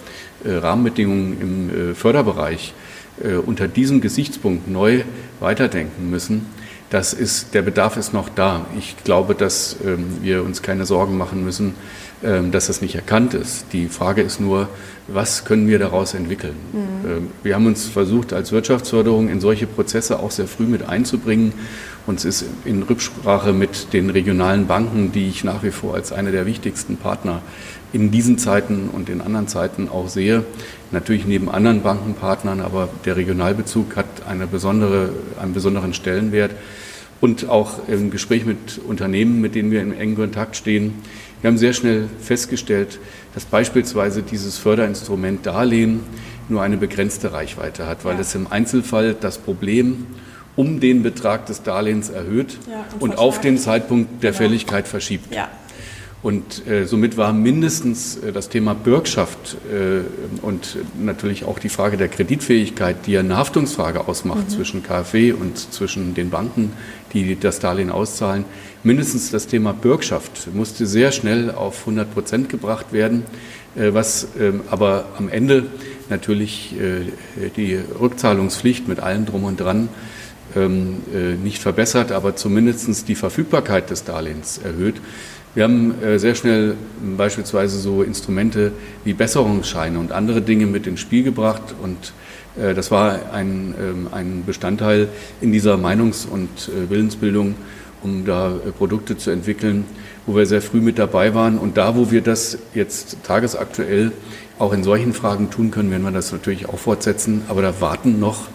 Rahmenbedingungen 0.44 1.40
im 1.40 1.94
Förderbereich 1.97 2.73
unter 3.47 3.66
diesem 3.66 4.00
Gesichtspunkt 4.00 4.68
neu 4.68 5.02
weiterdenken 5.40 6.09
müssen, 6.09 6.47
das 6.94 7.12
ist, 7.12 7.54
der 7.54 7.62
Bedarf 7.62 7.96
ist 7.96 8.12
noch 8.12 8.28
da. 8.28 8.66
Ich 8.78 8.94
glaube, 9.02 9.34
dass 9.34 9.74
ähm, 9.84 10.18
wir 10.22 10.44
uns 10.44 10.62
keine 10.62 10.86
Sorgen 10.86 11.18
machen 11.18 11.42
müssen, 11.42 11.74
ähm, 12.22 12.52
dass 12.52 12.68
das 12.68 12.82
nicht 12.82 12.94
erkannt 12.94 13.34
ist. 13.34 13.66
Die 13.72 13.88
Frage 13.88 14.22
ist 14.22 14.40
nur, 14.40 14.68
was 15.08 15.44
können 15.44 15.66
wir 15.66 15.80
daraus 15.80 16.14
entwickeln? 16.14 16.54
Mhm. 16.72 17.10
Ähm, 17.10 17.30
wir 17.42 17.56
haben 17.56 17.66
uns 17.66 17.86
versucht, 17.88 18.32
als 18.32 18.52
Wirtschaftsförderung 18.52 19.28
in 19.28 19.40
solche 19.40 19.66
Prozesse 19.66 20.20
auch 20.20 20.30
sehr 20.30 20.46
früh 20.46 20.66
mit 20.66 20.88
einzubringen. 20.88 21.52
Uns 22.06 22.24
ist 22.24 22.44
in 22.64 22.84
Rücksprache 22.84 23.52
mit 23.52 23.92
den 23.92 24.10
regionalen 24.10 24.68
Banken, 24.68 25.10
die 25.10 25.28
ich 25.28 25.42
nach 25.42 25.64
wie 25.64 25.72
vor 25.72 25.94
als 25.94 26.12
eine 26.12 26.30
der 26.30 26.46
wichtigsten 26.46 26.96
Partner 26.96 27.42
in 27.92 28.12
diesen 28.12 28.38
Zeiten 28.38 28.88
und 28.92 29.08
in 29.08 29.20
anderen 29.20 29.48
Zeiten 29.48 29.88
auch 29.88 30.08
sehe. 30.08 30.44
Natürlich 30.94 31.26
neben 31.26 31.50
anderen 31.50 31.82
Bankenpartnern, 31.82 32.60
aber 32.60 32.88
der 33.04 33.16
Regionalbezug 33.16 33.96
hat 33.96 34.06
eine 34.26 34.46
besondere, 34.46 35.10
einen 35.40 35.52
besonderen 35.52 35.92
Stellenwert. 35.92 36.52
Und 37.20 37.48
auch 37.48 37.88
im 37.88 38.10
Gespräch 38.10 38.44
mit 38.44 38.78
Unternehmen, 38.86 39.40
mit 39.40 39.54
denen 39.54 39.70
wir 39.70 39.82
in 39.82 39.92
engen 39.92 40.16
Kontakt 40.16 40.56
stehen, 40.56 40.94
Wir 41.44 41.48
haben 41.48 41.58
sehr 41.58 41.74
schnell 41.74 42.08
festgestellt, 42.22 42.98
dass 43.34 43.44
beispielsweise 43.44 44.22
dieses 44.22 44.56
Förderinstrument 44.56 45.44
Darlehen 45.44 46.00
nur 46.48 46.62
eine 46.62 46.78
begrenzte 46.78 47.34
Reichweite 47.34 47.86
hat, 47.86 48.06
weil 48.06 48.14
ja. 48.14 48.22
es 48.22 48.34
im 48.34 48.46
Einzelfall 48.50 49.12
das 49.12 49.36
Problem 49.36 50.06
um 50.56 50.80
den 50.80 51.02
Betrag 51.02 51.44
des 51.44 51.62
Darlehens 51.62 52.08
erhöht 52.08 52.56
ja, 52.66 52.86
und, 52.98 53.10
und 53.10 53.18
auf 53.18 53.42
den 53.42 53.58
Zeitpunkt 53.58 54.22
der 54.22 54.30
genau. 54.30 54.38
Fälligkeit 54.42 54.88
verschiebt. 54.88 55.34
Ja. 55.34 55.50
Und 56.24 56.66
äh, 56.66 56.86
somit 56.86 57.18
war 57.18 57.34
mindestens 57.34 58.16
äh, 58.16 58.32
das 58.32 58.48
Thema 58.48 58.72
Bürgschaft 58.72 59.58
äh, 59.70 60.00
und 60.40 60.78
natürlich 60.98 61.44
auch 61.44 61.58
die 61.58 61.68
Frage 61.68 61.98
der 61.98 62.08
Kreditfähigkeit, 62.08 62.96
die 63.06 63.12
ja 63.12 63.20
eine 63.20 63.36
Haftungsfrage 63.36 64.08
ausmacht 64.08 64.48
mhm. 64.48 64.48
zwischen 64.48 64.82
KfW 64.82 65.32
und 65.32 65.58
zwischen 65.58 66.14
den 66.14 66.30
Banken, 66.30 66.72
die 67.12 67.38
das 67.38 67.58
Darlehen 67.60 67.90
auszahlen, 67.90 68.46
mindestens 68.82 69.32
das 69.32 69.48
Thema 69.48 69.74
Bürgschaft 69.74 70.48
musste 70.54 70.86
sehr 70.86 71.12
schnell 71.12 71.50
auf 71.50 71.80
100 71.80 72.14
Prozent 72.14 72.48
gebracht 72.48 72.94
werden, 72.94 73.24
äh, 73.76 73.92
was 73.92 74.28
ähm, 74.40 74.62
aber 74.70 75.04
am 75.18 75.28
Ende 75.28 75.66
natürlich 76.08 76.74
äh, 76.80 77.50
die 77.54 77.78
Rückzahlungspflicht 78.00 78.88
mit 78.88 78.98
allem 78.98 79.26
drum 79.26 79.44
und 79.44 79.60
dran 79.60 79.90
ähm, 80.56 81.02
äh, 81.14 81.34
nicht 81.34 81.60
verbessert, 81.60 82.12
aber 82.12 82.34
zumindest 82.34 83.08
die 83.08 83.14
Verfügbarkeit 83.14 83.90
des 83.90 84.04
Darlehens 84.04 84.56
erhöht. 84.56 85.02
Wir 85.54 85.64
haben 85.64 86.02
äh, 86.02 86.18
sehr 86.18 86.34
schnell 86.34 86.75
beispielsweise 87.16 87.78
so 87.78 88.02
Instrumente 88.02 88.73
wie 89.04 89.14
Besserungsscheine 89.14 89.99
und 90.00 90.11
andere 90.11 90.42
Dinge 90.42 90.66
mit 90.66 90.87
ins 90.88 91.00
Spiel 91.00 91.23
gebracht 91.23 91.75
und 91.80 92.12
äh, 92.61 92.75
das 92.75 92.90
war 92.90 93.32
ein, 93.32 93.75
ähm, 93.80 94.08
ein 94.11 94.42
Bestandteil 94.44 95.08
in 95.40 95.52
dieser 95.52 95.76
Meinungs- 95.76 96.26
und 96.26 96.49
äh, 96.68 96.90
Willensbildung, 96.90 97.54
um 98.02 98.25
da 98.25 98.52
Produkte 98.76 99.16
zu 99.16 99.30
entwickeln, 99.30 99.84
wo 100.26 100.37
wir 100.37 100.44
sehr 100.46 100.61
früh 100.61 100.80
mit 100.80 100.99
dabei 100.99 101.34
waren. 101.34 101.56
Und 101.56 101.76
da, 101.76 101.96
wo 101.96 102.11
wir 102.11 102.20
das 102.20 102.58
jetzt 102.75 103.18
tagesaktuell 103.23 104.12
auch 104.58 104.73
in 104.73 104.84
solchen 104.84 105.14
Fragen 105.14 105.50
tun 105.50 105.70
können, 105.70 105.90
werden 105.90 106.02
wir 106.02 106.11
das 106.11 106.32
natürlich 106.32 106.68
auch 106.68 106.78
fortsetzen. 106.78 107.42
Aber 107.49 107.62
da 107.62 107.80
warten 107.80 108.20
noch 108.20 108.49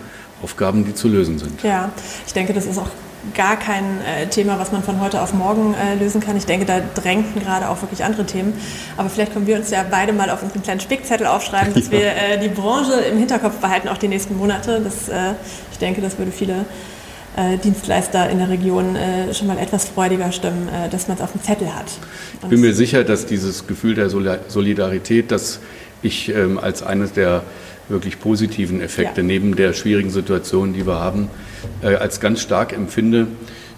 Aufgaben, 0.43 0.85
die 0.85 0.93
zu 0.93 1.07
lösen 1.07 1.39
sind. 1.39 1.63
Ja, 1.63 1.91
ich 2.27 2.33
denke, 2.33 2.53
das 2.53 2.65
ist 2.65 2.77
auch 2.77 2.89
gar 3.35 3.57
kein 3.57 3.83
äh, 4.01 4.27
Thema, 4.27 4.59
was 4.59 4.71
man 4.71 4.83
von 4.83 5.01
heute 5.01 5.21
auf 5.21 5.33
morgen 5.33 5.73
äh, 5.73 5.95
lösen 5.95 6.21
kann. 6.21 6.37
Ich 6.37 6.45
denke, 6.45 6.65
da 6.65 6.79
drängten 6.79 7.41
gerade 7.41 7.69
auch 7.69 7.81
wirklich 7.81 8.03
andere 8.03 8.25
Themen. 8.25 8.53
Aber 8.97 9.09
vielleicht 9.09 9.33
können 9.33 9.47
wir 9.47 9.57
uns 9.57 9.69
ja 9.69 9.85
beide 9.89 10.13
mal 10.13 10.29
auf 10.29 10.41
unseren 10.41 10.63
kleinen 10.63 10.79
Spickzettel 10.79 11.27
aufschreiben, 11.27 11.73
dass 11.73 11.91
wir 11.91 12.05
äh, 12.05 12.39
die 12.41 12.47
Branche 12.47 12.93
im 12.93 13.17
Hinterkopf 13.17 13.57
behalten, 13.57 13.89
auch 13.89 13.97
die 13.97 14.07
nächsten 14.07 14.37
Monate. 14.37 14.81
Das, 14.81 15.09
äh, 15.09 15.33
ich 15.71 15.77
denke, 15.79 16.01
das 16.01 16.17
würde 16.17 16.31
viele 16.31 16.65
äh, 17.35 17.57
Dienstleister 17.57 18.29
in 18.29 18.39
der 18.39 18.49
Region 18.49 18.95
äh, 18.95 19.33
schon 19.33 19.47
mal 19.47 19.57
etwas 19.57 19.85
freudiger 19.85 20.31
stimmen, 20.31 20.69
dass 20.89 21.07
man 21.07 21.17
es 21.17 21.23
auf 21.23 21.33
dem 21.33 21.43
Zettel 21.43 21.75
hat. 21.75 21.91
Und 22.41 22.43
ich 22.43 22.49
bin 22.49 22.61
mir 22.61 22.73
sicher, 22.73 23.03
dass 23.03 23.25
dieses 23.25 23.67
Gefühl 23.67 23.95
der 23.95 24.09
Solidarität, 24.09 25.31
das 25.31 25.59
ich 26.01 26.29
ähm, 26.33 26.57
als 26.57 26.81
eines 26.83 27.11
der 27.11 27.43
wirklich 27.89 28.19
positiven 28.19 28.81
Effekte 28.81 29.21
ja. 29.21 29.27
neben 29.27 29.55
der 29.55 29.73
schwierigen 29.73 30.09
Situation, 30.09 30.73
die 30.73 30.85
wir 30.85 30.99
haben, 30.99 31.29
äh, 31.81 31.95
als 31.95 32.19
ganz 32.19 32.41
stark 32.41 32.73
empfinde. 32.73 33.27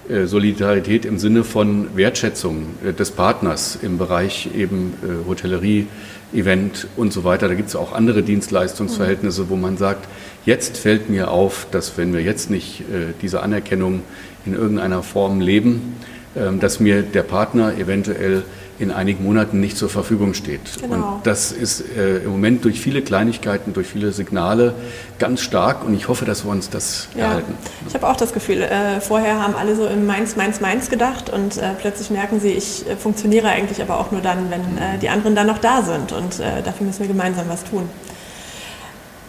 Äh, 0.10 0.25
Solidarität 0.25 1.06
im 1.06 1.20
Sinne 1.20 1.44
von 1.44 1.96
Wertschätzung 1.96 2.65
äh, 2.84 2.91
des 2.91 3.12
Partners 3.12 3.77
im 3.82 3.98
Bereich 3.98 4.50
eben 4.56 4.94
äh, 5.03 5.27
Hotellerie, 5.27 5.88
Event 6.34 6.88
und 6.98 7.13
so 7.13 7.24
weiter. 7.24 7.48
Da 7.48 7.53
gibt 7.53 7.70
es 7.70 7.75
auch 7.75 7.94
andere 7.94 8.24
Dienstleistungsverhältnisse, 8.24 9.50
wo 9.50 9.56
man 9.56 9.77
sagt, 9.77 10.08
jetzt 10.46 10.77
fällt 10.77 11.10
mir 11.10 11.30
auf, 11.30 11.68
dass 11.72 11.98
wenn 11.98 12.13
wir 12.13 12.22
jetzt 12.22 12.50
nicht 12.50 12.84
diese 13.22 13.44
Anerkennung 13.44 14.01
in 14.46 14.53
irgendeiner 14.53 15.03
Form 15.03 15.41
leben, 15.41 15.98
ähm, 16.34 16.62
dass 16.62 16.80
mir 16.80 17.01
der 17.01 17.24
Partner 17.24 17.77
eventuell 17.77 18.44
in 18.82 18.92
einigen 18.92 19.24
Monaten 19.24 19.60
nicht 19.60 19.78
zur 19.78 19.90
Verfügung 19.90 20.34
steht. 20.34 20.62
Genau. 20.82 20.96
Und 20.96 21.28
das 21.28 21.52
ist 21.52 21.82
äh, 21.96 22.18
im 22.18 22.32
Moment 22.32 22.66
durch 22.66 22.82
viele 22.82 23.02
Kleinigkeiten, 23.02 23.74
durch 23.74 23.88
viele 23.88 24.12
Signale 24.12 24.74
ganz 25.20 25.42
stark 25.42 25.86
und 25.86 25.94
ich 25.94 26.08
hoffe, 26.08 26.26
dass 26.26 26.44
wir 26.44 26.52
uns 26.52 26.70
das 26.70 27.08
ja. 27.16 27.26
erhalten. 27.26 27.54
Ich 27.88 27.94
habe 27.94 28.10
auch 28.10 28.16
das 28.18 28.34
Gefühl, 28.34 28.62
äh, 28.64 29.00
vorher 29.00 29.42
haben 29.42 29.56
alle 29.56 29.76
so 29.76 29.86
im 29.86 30.08
Mainz, 30.08 30.36
Mainz, 30.36 30.60
Mainz 30.62 30.90
gedacht 30.90 31.30
und 31.30 31.58
äh, 31.58 31.74
plötzlich 31.80 32.10
merken 32.10 32.40
sie, 32.40 32.50
ich 32.50 32.90
äh, 32.90 32.96
funktioniere 32.96 33.48
eigentlich 33.50 33.82
aber 33.82 34.00
auch 34.00 34.12
nur 34.12 34.22
dann, 34.22 34.50
wenn 34.50 34.62
äh, 34.62 34.98
die 35.00 35.10
anderen 35.10 35.36
dann 35.36 35.48
noch 35.48 35.60
da 35.60 35.84
sind 35.84 36.12
und 36.12 36.40
äh, 36.40 36.64
dafür 36.64 36.88
müssen 36.88 37.02
wir 37.02 37.08
gemeinsam 37.08 37.46
was 37.50 37.64
tun. 37.64 37.88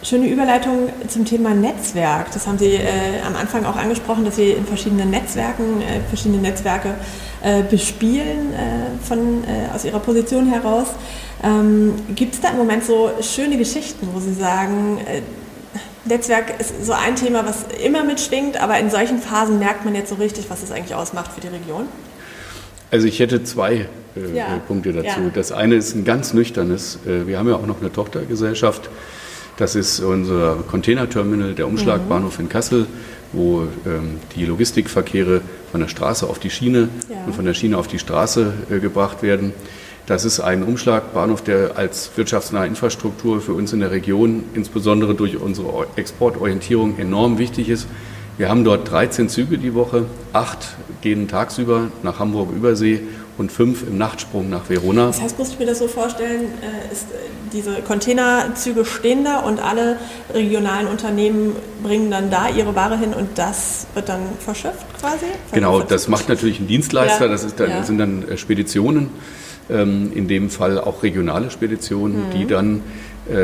Schöne 0.01 0.27
Überleitung 0.27 0.89
zum 1.07 1.23
Thema 1.23 1.51
Netzwerk. 1.51 2.29
Das 2.33 2.45
haben 2.45 2.57
Sie 2.57 2.73
äh, 2.73 3.21
am 3.25 3.37
Anfang 3.37 3.63
auch 3.65 3.77
angesprochen, 3.77 4.25
dass 4.25 4.35
Sie 4.35 4.49
in 4.49 4.65
verschiedenen 4.65 5.09
Netzwerken, 5.09 5.81
äh, 5.81 6.01
verschiedene 6.09 6.41
Netzwerke 6.41 6.95
äh, 7.43 7.61
bespielen 7.63 8.53
äh, 8.53 9.05
von, 9.05 9.43
äh, 9.43 9.75
aus 9.75 9.83
Ihrer 9.83 9.99
Position 9.99 10.47
heraus. 10.47 10.87
Ähm, 11.43 11.93
Gibt 12.15 12.35
es 12.35 12.41
da 12.41 12.51
im 12.51 12.57
Moment 12.57 12.85
so 12.85 13.11
schöne 13.21 13.57
Geschichten, 13.57 14.07
wo 14.13 14.19
Sie 14.19 14.33
sagen, 14.33 14.97
äh, 15.05 15.21
Netzwerk 16.05 16.59
ist 16.59 16.85
so 16.85 16.93
ein 16.93 17.15
Thema, 17.15 17.45
was 17.45 17.65
immer 17.83 18.03
mitschwingt, 18.03 18.61
aber 18.61 18.79
in 18.79 18.89
solchen 18.89 19.19
Phasen 19.19 19.59
merkt 19.59 19.83
man 19.85 19.93
jetzt 19.93 20.09
so 20.09 20.15
richtig, 20.15 20.45
was 20.49 20.63
es 20.63 20.71
eigentlich 20.71 20.95
ausmacht 20.95 21.31
für 21.33 21.41
die 21.41 21.47
Region? 21.47 21.87
Also 22.91 23.07
ich 23.07 23.19
hätte 23.19 23.43
zwei 23.43 23.87
ja. 24.33 24.61
Punkte 24.67 24.93
dazu. 24.93 25.07
Ja. 25.07 25.31
Das 25.33 25.51
eine 25.51 25.75
ist 25.75 25.95
ein 25.95 26.05
ganz 26.05 26.33
nüchternes. 26.33 26.99
wir 27.05 27.39
haben 27.39 27.49
ja 27.49 27.55
auch 27.55 27.65
noch 27.65 27.81
eine 27.81 27.91
Tochtergesellschaft 27.91 28.89
das 29.57 29.75
ist 29.75 29.99
unser 29.99 30.63
Containerterminal, 30.69 31.53
der 31.53 31.67
Umschlagbahnhof 31.67 32.39
in 32.39 32.49
Kassel, 32.49 32.87
wo 33.33 33.67
ähm, 33.85 34.19
die 34.35 34.45
Logistikverkehre 34.45 35.41
von 35.71 35.81
der 35.81 35.87
Straße 35.87 36.27
auf 36.27 36.39
die 36.39 36.49
Schiene 36.49 36.89
ja. 37.09 37.17
und 37.25 37.35
von 37.35 37.45
der 37.45 37.53
Schiene 37.53 37.77
auf 37.77 37.87
die 37.87 37.99
Straße 37.99 38.53
äh, 38.69 38.79
gebracht 38.79 39.23
werden. 39.23 39.51
Das 40.05 40.25
ist 40.25 40.39
ein 40.39 40.63
Umschlagbahnhof, 40.63 41.43
der 41.43 41.77
als 41.77 42.11
wirtschaftsnahe 42.15 42.67
Infrastruktur 42.67 43.39
für 43.41 43.53
uns 43.53 43.71
in 43.71 43.79
der 43.79 43.91
Region, 43.91 44.43
insbesondere 44.53 45.15
durch 45.15 45.37
unsere 45.37 45.87
Exportorientierung, 45.95 46.99
enorm 46.99 47.37
wichtig 47.37 47.69
ist. 47.69 47.87
Wir 48.37 48.49
haben 48.49 48.63
dort 48.63 48.89
13 48.89 49.29
Züge 49.29 49.57
die 49.57 49.73
Woche, 49.75 50.05
acht 50.33 50.75
gehen 51.01 51.27
tagsüber 51.27 51.89
nach 52.01 52.19
Hamburg-Übersee 52.19 53.01
und 53.37 53.51
fünf 53.51 53.83
im 53.87 53.97
Nachtsprung 53.97 54.49
nach 54.49 54.69
Verona. 54.69 55.07
Das 55.07 55.21
heißt, 55.21 55.39
muss 55.39 55.49
ich 55.49 55.59
mir 55.59 55.65
das 55.65 55.79
so 55.79 55.87
vorstellen, 55.87 56.45
äh, 56.61 56.93
ist, 56.93 57.03
äh, 57.11 57.15
diese 57.51 57.81
Containerzüge 57.81 58.85
stehen 58.85 59.23
da 59.23 59.39
und 59.39 59.61
alle 59.61 59.97
regionalen 60.33 60.87
Unternehmen 60.87 61.55
bringen 61.83 62.11
dann 62.11 62.29
da 62.29 62.49
ihre 62.49 62.75
Ware 62.75 62.97
hin 62.97 63.13
und 63.13 63.37
das 63.37 63.87
wird 63.93 64.09
dann 64.09 64.21
verschifft 64.39 64.85
quasi? 64.99 65.25
Genau, 65.51 65.81
das 65.81 66.07
macht 66.07 66.29
natürlich 66.29 66.59
ein 66.59 66.67
Dienstleister, 66.67 67.25
ja. 67.25 67.31
das 67.31 67.43
ist 67.43 67.59
dann, 67.59 67.69
ja. 67.69 67.83
sind 67.83 67.97
dann 67.97 68.27
äh, 68.27 68.37
Speditionen, 68.37 69.09
ähm, 69.69 70.11
in 70.13 70.27
dem 70.27 70.49
Fall 70.49 70.79
auch 70.79 71.03
regionale 71.03 71.49
Speditionen, 71.49 72.27
mhm. 72.27 72.31
die 72.31 72.45
dann 72.45 72.81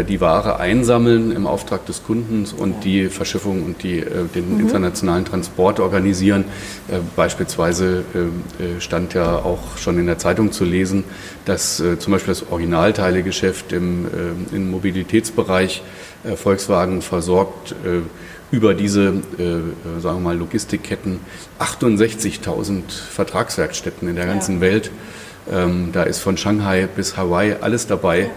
die 0.07 0.19
Ware 0.19 0.59
einsammeln 0.59 1.31
im 1.31 1.47
Auftrag 1.47 1.85
des 1.85 2.03
Kundens 2.03 2.51
und 2.51 2.83
die 2.83 3.07
Verschiffung 3.07 3.63
und 3.63 3.81
die, 3.81 3.99
äh, 3.99 4.25
den 4.35 4.55
mhm. 4.55 4.59
internationalen 4.59 5.23
Transport 5.23 5.79
organisieren. 5.79 6.43
Äh, 6.89 6.99
beispielsweise 7.15 8.03
stand 8.79 9.13
ja 9.13 9.37
auch 9.37 9.77
schon 9.77 9.97
in 9.97 10.05
der 10.05 10.17
Zeitung 10.17 10.51
zu 10.51 10.65
lesen, 10.65 11.03
dass 11.45 11.81
zum 11.99 12.13
Beispiel 12.13 12.33
das 12.33 12.51
Originalteilegeschäft 12.51 13.71
im, 13.73 14.07
im 14.51 14.71
Mobilitätsbereich 14.71 15.81
Volkswagen 16.35 17.01
versorgt 17.01 17.75
über 18.51 18.73
diese, 18.73 19.13
sagen 19.99 20.17
wir 20.17 20.19
mal, 20.19 20.37
Logistikketten 20.37 21.19
68.000 21.59 22.81
Vertragswerkstätten 22.89 24.07
in 24.07 24.15
der 24.15 24.25
ganzen 24.25 24.55
ja. 24.55 24.61
Welt. 24.61 24.91
Ähm, 25.51 25.89
da 25.91 26.03
ist 26.03 26.19
von 26.19 26.37
Shanghai 26.37 26.87
bis 26.87 27.17
Hawaii 27.17 27.55
alles 27.61 27.87
dabei. 27.87 28.29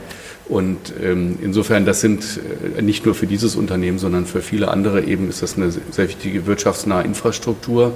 Und 0.53 0.93
ähm, 1.03 1.39
insofern, 1.41 1.87
das 1.87 2.03
sind 2.03 2.39
äh, 2.77 2.83
nicht 2.83 3.07
nur 3.07 3.15
für 3.15 3.27
dieses 3.27 3.57
Unternehmen, 3.57 3.99
sondern 3.99 4.27
für 4.27 4.43
viele 4.43 4.69
andere 4.69 5.03
eben 5.03 5.31
ist 5.31 5.43
das 5.43 5.57
eine 5.57 5.71
sehr 5.71 6.09
wichtige 6.09 6.45
wirtschaftsnahe 6.47 7.05
Infrastruktur. 7.05 7.95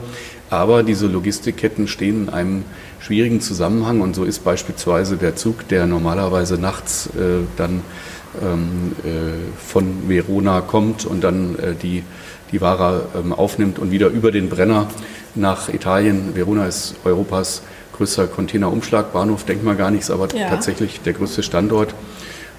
Aber 0.48 0.82
diese 0.82 1.06
Logistikketten 1.06 1.86
stehen 1.86 2.22
in 2.22 2.28
einem 2.30 2.64
schwierigen 2.98 3.42
Zusammenhang 3.42 4.00
und 4.00 4.16
so 4.16 4.24
ist 4.24 4.42
beispielsweise 4.42 5.18
der 5.18 5.36
Zug, 5.36 5.68
der 5.68 5.86
normalerweise 5.86 6.54
nachts 6.54 7.08
äh, 7.08 7.44
dann 7.58 7.82
ähm, 8.42 8.92
äh, 9.04 9.34
von 9.62 10.08
Verona 10.08 10.62
kommt 10.62 11.04
und 11.04 11.22
dann 11.24 11.58
äh, 11.58 11.74
die, 11.74 12.04
die 12.52 12.62
Ware 12.62 13.06
ähm, 13.14 13.34
aufnimmt 13.34 13.78
und 13.78 13.90
wieder 13.90 14.08
über 14.08 14.32
den 14.32 14.48
Brenner 14.48 14.88
nach 15.34 15.68
Italien. 15.68 16.30
Verona 16.34 16.64
ist 16.66 16.94
Europas 17.04 17.60
größter 17.98 18.28
Containerumschlagbahnhof, 18.28 19.44
denkt 19.44 19.62
man 19.62 19.76
gar 19.76 19.90
nichts, 19.90 20.10
aber 20.10 20.34
ja. 20.34 20.48
tatsächlich 20.48 21.02
der 21.02 21.12
größte 21.12 21.42
Standort 21.42 21.94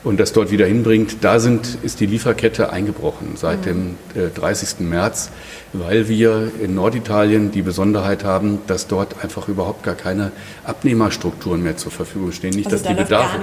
und 0.03 0.19
das 0.19 0.33
dort 0.33 0.51
wieder 0.51 0.65
hinbringt, 0.65 1.17
da 1.21 1.39
sind, 1.39 1.77
ist 1.83 1.99
die 1.99 2.05
Lieferkette 2.05 2.71
eingebrochen 2.71 3.33
seit 3.35 3.65
dem 3.65 3.95
äh, 4.15 4.29
30. 4.33 4.79
März, 4.79 5.31
weil 5.73 6.07
wir 6.07 6.51
in 6.63 6.75
Norditalien 6.75 7.51
die 7.51 7.61
Besonderheit 7.61 8.23
haben, 8.23 8.59
dass 8.67 8.87
dort 8.87 9.23
einfach 9.23 9.47
überhaupt 9.47 9.83
gar 9.83 9.95
keine 9.95 10.31
Abnehmerstrukturen 10.63 11.61
mehr 11.61 11.77
zur 11.77 11.91
Verfügung 11.91 12.31
stehen. 12.31 12.51
Nicht, 12.51 12.71
also 12.71 12.77
dass 12.77 12.83
da 12.83 12.93
die 12.93 13.03
Bedarfe, 13.03 13.39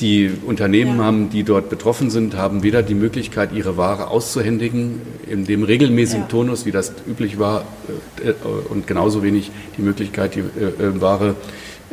die 0.00 0.32
Unternehmen 0.46 0.98
ja. 0.98 1.04
haben, 1.04 1.30
die 1.30 1.42
dort 1.42 1.68
betroffen 1.68 2.10
sind, 2.10 2.36
haben 2.36 2.62
weder 2.62 2.82
die 2.82 2.94
Möglichkeit, 2.94 3.52
ihre 3.52 3.76
Ware 3.76 4.08
auszuhändigen 4.08 5.02
in 5.26 5.44
dem 5.44 5.62
regelmäßigen 5.62 6.22
ja. 6.22 6.28
Tonus, 6.28 6.64
wie 6.64 6.72
das 6.72 6.92
üblich 7.08 7.38
war, 7.38 7.64
äh, 8.24 8.32
und 8.70 8.86
genauso 8.86 9.22
wenig 9.22 9.50
die 9.76 9.82
Möglichkeit, 9.82 10.36
die 10.36 10.40
äh, 10.40 10.42
äh 10.82 11.00
Ware 11.00 11.34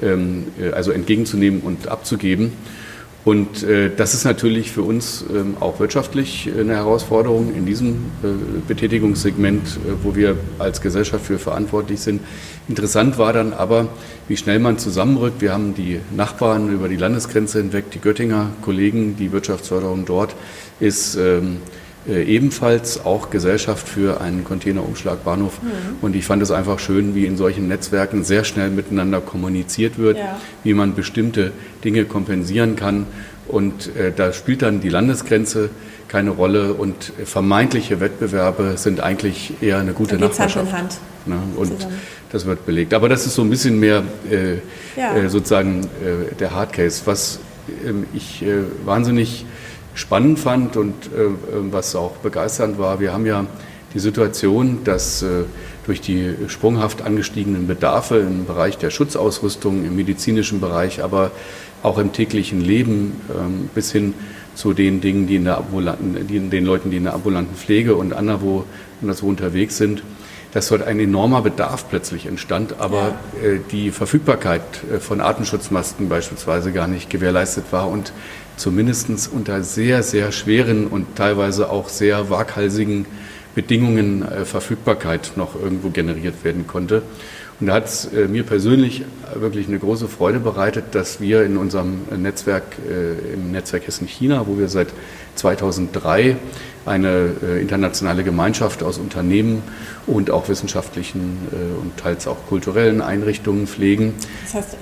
ähm, 0.01 0.45
äh, 0.59 0.71
also 0.71 0.91
entgegenzunehmen 0.91 1.61
und 1.61 1.87
abzugeben. 1.87 2.53
Und 3.25 3.63
äh, 3.63 3.89
das 3.95 4.13
ist 4.13 4.25
natürlich 4.25 4.71
für 4.71 4.81
uns 4.81 5.23
ähm, 5.33 5.55
auch 5.61 5.79
wirtschaftlich 5.79 6.49
eine 6.59 6.75
Herausforderung 6.75 7.55
in 7.55 7.65
diesem 7.65 7.93
äh, 8.21 8.27
Betätigungssegment, 8.67 9.65
äh, 9.65 10.03
wo 10.03 10.13
wir 10.15 10.35
als 10.59 10.81
Gesellschaft 10.81 11.25
für 11.25 11.39
verantwortlich 11.39 12.01
sind. 12.01 12.21
Interessant 12.67 13.17
war 13.17 13.31
dann 13.31 13.53
aber, 13.53 13.87
wie 14.27 14.35
schnell 14.35 14.59
man 14.59 14.77
zusammenrückt. 14.77 15.41
Wir 15.41 15.53
haben 15.53 15.73
die 15.73 15.99
Nachbarn 16.15 16.69
über 16.73 16.89
die 16.89 16.97
Landesgrenze 16.97 17.59
hinweg, 17.59 17.91
die 17.91 17.99
Göttinger 17.99 18.49
Kollegen, 18.61 19.15
die 19.15 19.31
Wirtschaftsförderung 19.31 20.05
dort 20.05 20.35
ist 20.79 21.15
ähm, 21.15 21.21
äh, 21.21 21.82
ebenfalls 22.07 23.05
auch 23.05 23.29
Gesellschaft 23.29 23.87
für 23.87 24.19
einen 24.19 24.43
Containerumschlagbahnhof. 24.43 25.61
Mhm. 25.61 25.69
Und 26.01 26.15
ich 26.15 26.25
fand 26.25 26.41
es 26.43 26.51
einfach 26.51 26.79
schön, 26.79 27.15
wie 27.15 27.25
in 27.25 27.37
solchen 27.37 27.67
Netzwerken 27.67 28.23
sehr 28.23 28.43
schnell 28.43 28.69
miteinander 28.69 29.21
kommuniziert 29.21 29.97
wird, 29.97 30.17
ja. 30.17 30.39
wie 30.63 30.73
man 30.73 30.95
bestimmte 30.95 31.51
Dinge 31.83 32.05
kompensieren 32.05 32.75
kann. 32.75 33.05
Und 33.47 33.95
äh, 33.95 34.11
da 34.15 34.33
spielt 34.33 34.61
dann 34.61 34.81
die 34.81 34.89
Landesgrenze 34.89 35.69
keine 36.13 36.29
Rolle 36.29 36.73
und 36.73 37.11
vermeintliche 37.25 37.99
Wettbewerbe 37.99 38.77
sind 38.77 38.99
eigentlich 38.99 39.53
eher 39.61 39.79
eine 39.79 39.93
gute 39.93 40.17
Nachbarschaft. 40.17 40.71
Hand 40.71 40.99
in 41.25 41.33
Hand. 41.33 41.47
Ne? 41.55 41.59
Und 41.59 41.73
zusammen. 41.73 41.99
das 42.31 42.45
wird 42.45 42.67
belegt. 42.67 42.93
Aber 42.93 43.09
das 43.09 43.25
ist 43.25 43.33
so 43.33 43.41
ein 43.41 43.49
bisschen 43.49 43.79
mehr 43.79 44.03
äh, 44.29 44.57
ja. 44.95 45.15
äh, 45.15 45.29
sozusagen 45.29 45.81
äh, 45.81 46.35
der 46.35 46.53
Hardcase. 46.53 47.01
Was 47.05 47.39
ähm, 47.83 48.05
ich 48.13 48.43
äh, 48.43 48.59
wahnsinnig 48.85 49.45
spannend 49.95 50.39
fand 50.39 50.77
und 50.77 50.93
äh, 51.07 51.29
was 51.71 51.95
auch 51.95 52.17
begeisternd 52.17 52.77
war, 52.77 52.99
wir 52.99 53.13
haben 53.13 53.25
ja 53.25 53.45
die 53.93 53.99
Situation, 53.99 54.79
dass 54.83 55.21
äh, 55.21 55.43
durch 55.85 56.01
die 56.01 56.35
sprunghaft 56.47 57.01
angestiegenen 57.01 57.67
Bedarfe 57.67 58.17
im 58.17 58.45
Bereich 58.45 58.77
der 58.77 58.89
Schutzausrüstung, 58.89 59.85
im 59.85 59.95
medizinischen 59.95 60.59
Bereich, 60.59 61.03
aber 61.03 61.31
auch 61.83 61.97
im 61.97 62.13
täglichen 62.13 62.61
Leben 62.61 63.21
ähm, 63.29 63.69
bis 63.75 63.91
hin 63.91 64.13
zu 64.55 64.73
den 64.73 65.01
Dingen, 65.01 65.27
die 65.27 65.35
in 65.35 65.45
der 65.45 65.57
ambulanten, 65.57 66.27
die, 66.27 66.39
den 66.39 66.65
Leuten, 66.65 66.91
die 66.91 66.97
in 66.97 67.03
der 67.03 67.13
ambulanten 67.13 67.55
Pflege 67.55 67.95
und 67.95 68.13
anderswo, 68.13 68.65
anderswo 69.01 69.27
unterwegs 69.27 69.77
sind, 69.77 70.03
dass 70.53 70.69
dort 70.69 70.83
ein 70.83 70.99
enormer 70.99 71.41
Bedarf 71.41 71.89
plötzlich 71.89 72.27
entstand, 72.27 72.79
aber 72.79 73.15
ja. 73.41 73.49
äh, 73.49 73.59
die 73.71 73.91
Verfügbarkeit 73.91 74.61
von 74.99 75.21
Artenschutzmasken 75.21 76.09
beispielsweise 76.09 76.71
gar 76.71 76.87
nicht 76.87 77.09
gewährleistet 77.09 77.65
war 77.71 77.89
und 77.89 78.13
zumindest 78.57 79.29
unter 79.31 79.63
sehr, 79.63 80.03
sehr 80.03 80.31
schweren 80.31 80.87
und 80.87 81.15
teilweise 81.15 81.69
auch 81.69 81.89
sehr 81.89 82.29
waghalsigen 82.29 83.05
Bedingungen 83.55 84.23
äh, 84.23 84.45
Verfügbarkeit 84.45 85.33
noch 85.35 85.55
irgendwo 85.55 85.89
generiert 85.89 86.43
werden 86.43 86.65
konnte. 86.67 87.03
Und 87.59 87.67
da 87.67 87.73
hat 87.75 87.85
es 87.85 88.05
äh, 88.05 88.27
mir 88.27 88.43
persönlich 88.43 89.03
wirklich 89.35 89.67
eine 89.67 89.79
große 89.79 90.07
Freude 90.07 90.39
bereitet, 90.39 90.85
dass 90.91 91.21
wir 91.21 91.43
in 91.43 91.57
unserem 91.57 92.01
Netzwerk, 92.17 92.63
äh, 92.89 93.33
im 93.33 93.51
Netzwerk 93.51 93.87
Hessen-China, 93.87 94.47
wo 94.47 94.57
wir 94.57 94.67
seit 94.67 94.87
2003 95.35 96.35
eine 96.85 97.31
äh, 97.41 97.61
internationale 97.61 98.23
Gemeinschaft 98.23 98.83
aus 98.83 98.97
Unternehmen 98.97 99.63
und 100.05 100.31
auch 100.31 100.49
wissenschaftlichen 100.49 101.37
äh, 101.51 101.81
und 101.81 101.97
teils 101.97 102.27
auch 102.27 102.37
kulturellen 102.47 103.01
Einrichtungen 103.01 103.67
pflegen. 103.67 104.13
Das 104.43 104.55
heißt 104.55 104.77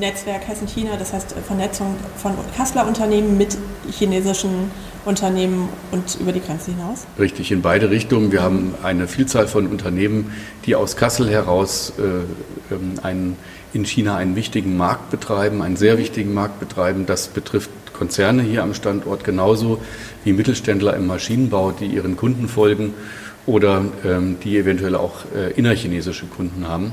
Netzwerk 0.00 0.46
Hessen-China, 0.46 0.96
das 0.98 1.12
heißt 1.12 1.34
Vernetzung 1.46 1.96
von 2.16 2.32
Kasseler 2.56 2.86
Unternehmen 2.86 3.38
mit 3.38 3.56
chinesischen 3.90 4.70
Unternehmen 5.04 5.68
und 5.90 6.18
über 6.20 6.32
die 6.32 6.40
Grenze 6.40 6.70
hinaus? 6.72 7.06
Richtig, 7.18 7.52
in 7.52 7.62
beide 7.62 7.90
Richtungen. 7.90 8.32
Wir 8.32 8.42
haben 8.42 8.74
eine 8.82 9.06
Vielzahl 9.06 9.46
von 9.46 9.66
Unternehmen, 9.66 10.32
die 10.66 10.74
aus 10.74 10.96
Kassel 10.96 11.30
heraus 11.30 11.92
äh, 11.98 12.74
ähm, 12.74 12.94
einen, 13.02 13.36
in 13.74 13.84
China 13.84 14.16
einen 14.16 14.36
wichtigen 14.36 14.76
Markt 14.76 15.10
betreiben, 15.10 15.60
einen 15.60 15.76
sehr 15.76 15.98
wichtigen 15.98 16.32
Markt 16.32 16.60
betreiben. 16.60 17.06
Das 17.06 17.28
betrifft 17.28 17.70
Konzerne 17.92 18.42
hier 18.42 18.62
am 18.62 18.72
Standort 18.74 19.24
genauso 19.24 19.82
wie 20.24 20.32
Mittelständler 20.32 20.96
im 20.96 21.06
Maschinenbau, 21.06 21.72
die 21.72 21.86
ihren 21.86 22.16
Kunden 22.16 22.48
folgen 22.48 22.94
oder 23.46 23.84
ähm, 24.04 24.36
die 24.42 24.58
eventuell 24.58 24.94
auch 24.94 25.24
äh, 25.34 25.52
innerchinesische 25.52 26.26
Kunden 26.26 26.66
haben. 26.66 26.92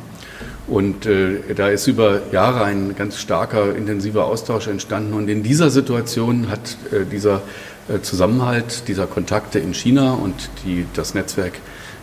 Und 0.67 1.05
äh, 1.05 1.53
da 1.55 1.69
ist 1.69 1.87
über 1.87 2.21
Jahre 2.31 2.63
ein 2.63 2.95
ganz 2.95 3.17
starker, 3.17 3.75
intensiver 3.75 4.25
Austausch 4.25 4.67
entstanden. 4.67 5.13
Und 5.13 5.27
in 5.27 5.43
dieser 5.43 5.69
Situation 5.69 6.49
hat 6.49 6.77
äh, 6.91 7.05
dieser 7.05 7.41
äh, 7.89 8.01
Zusammenhalt 8.01 8.87
dieser 8.87 9.07
Kontakte 9.07 9.59
in 9.59 9.73
China 9.73 10.13
und 10.13 10.49
die, 10.65 10.85
das 10.93 11.13
Netzwerk 11.13 11.53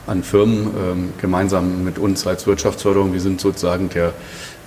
an 0.09 0.23
Firmen 0.23 0.67
ähm, 0.77 1.13
gemeinsam 1.21 1.85
mit 1.85 1.99
uns 1.99 2.27
als 2.27 2.47
Wirtschaftsförderung, 2.47 3.13
wir 3.13 3.21
sind 3.21 3.41
sozusagen 3.41 3.91
der, 3.91 4.15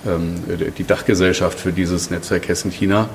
die 0.04 0.84
Dachgesellschaft 0.84 1.60
für 1.60 1.72
dieses 1.72 2.10
Netzwerk 2.10 2.48
Hessen-China, 2.48 3.08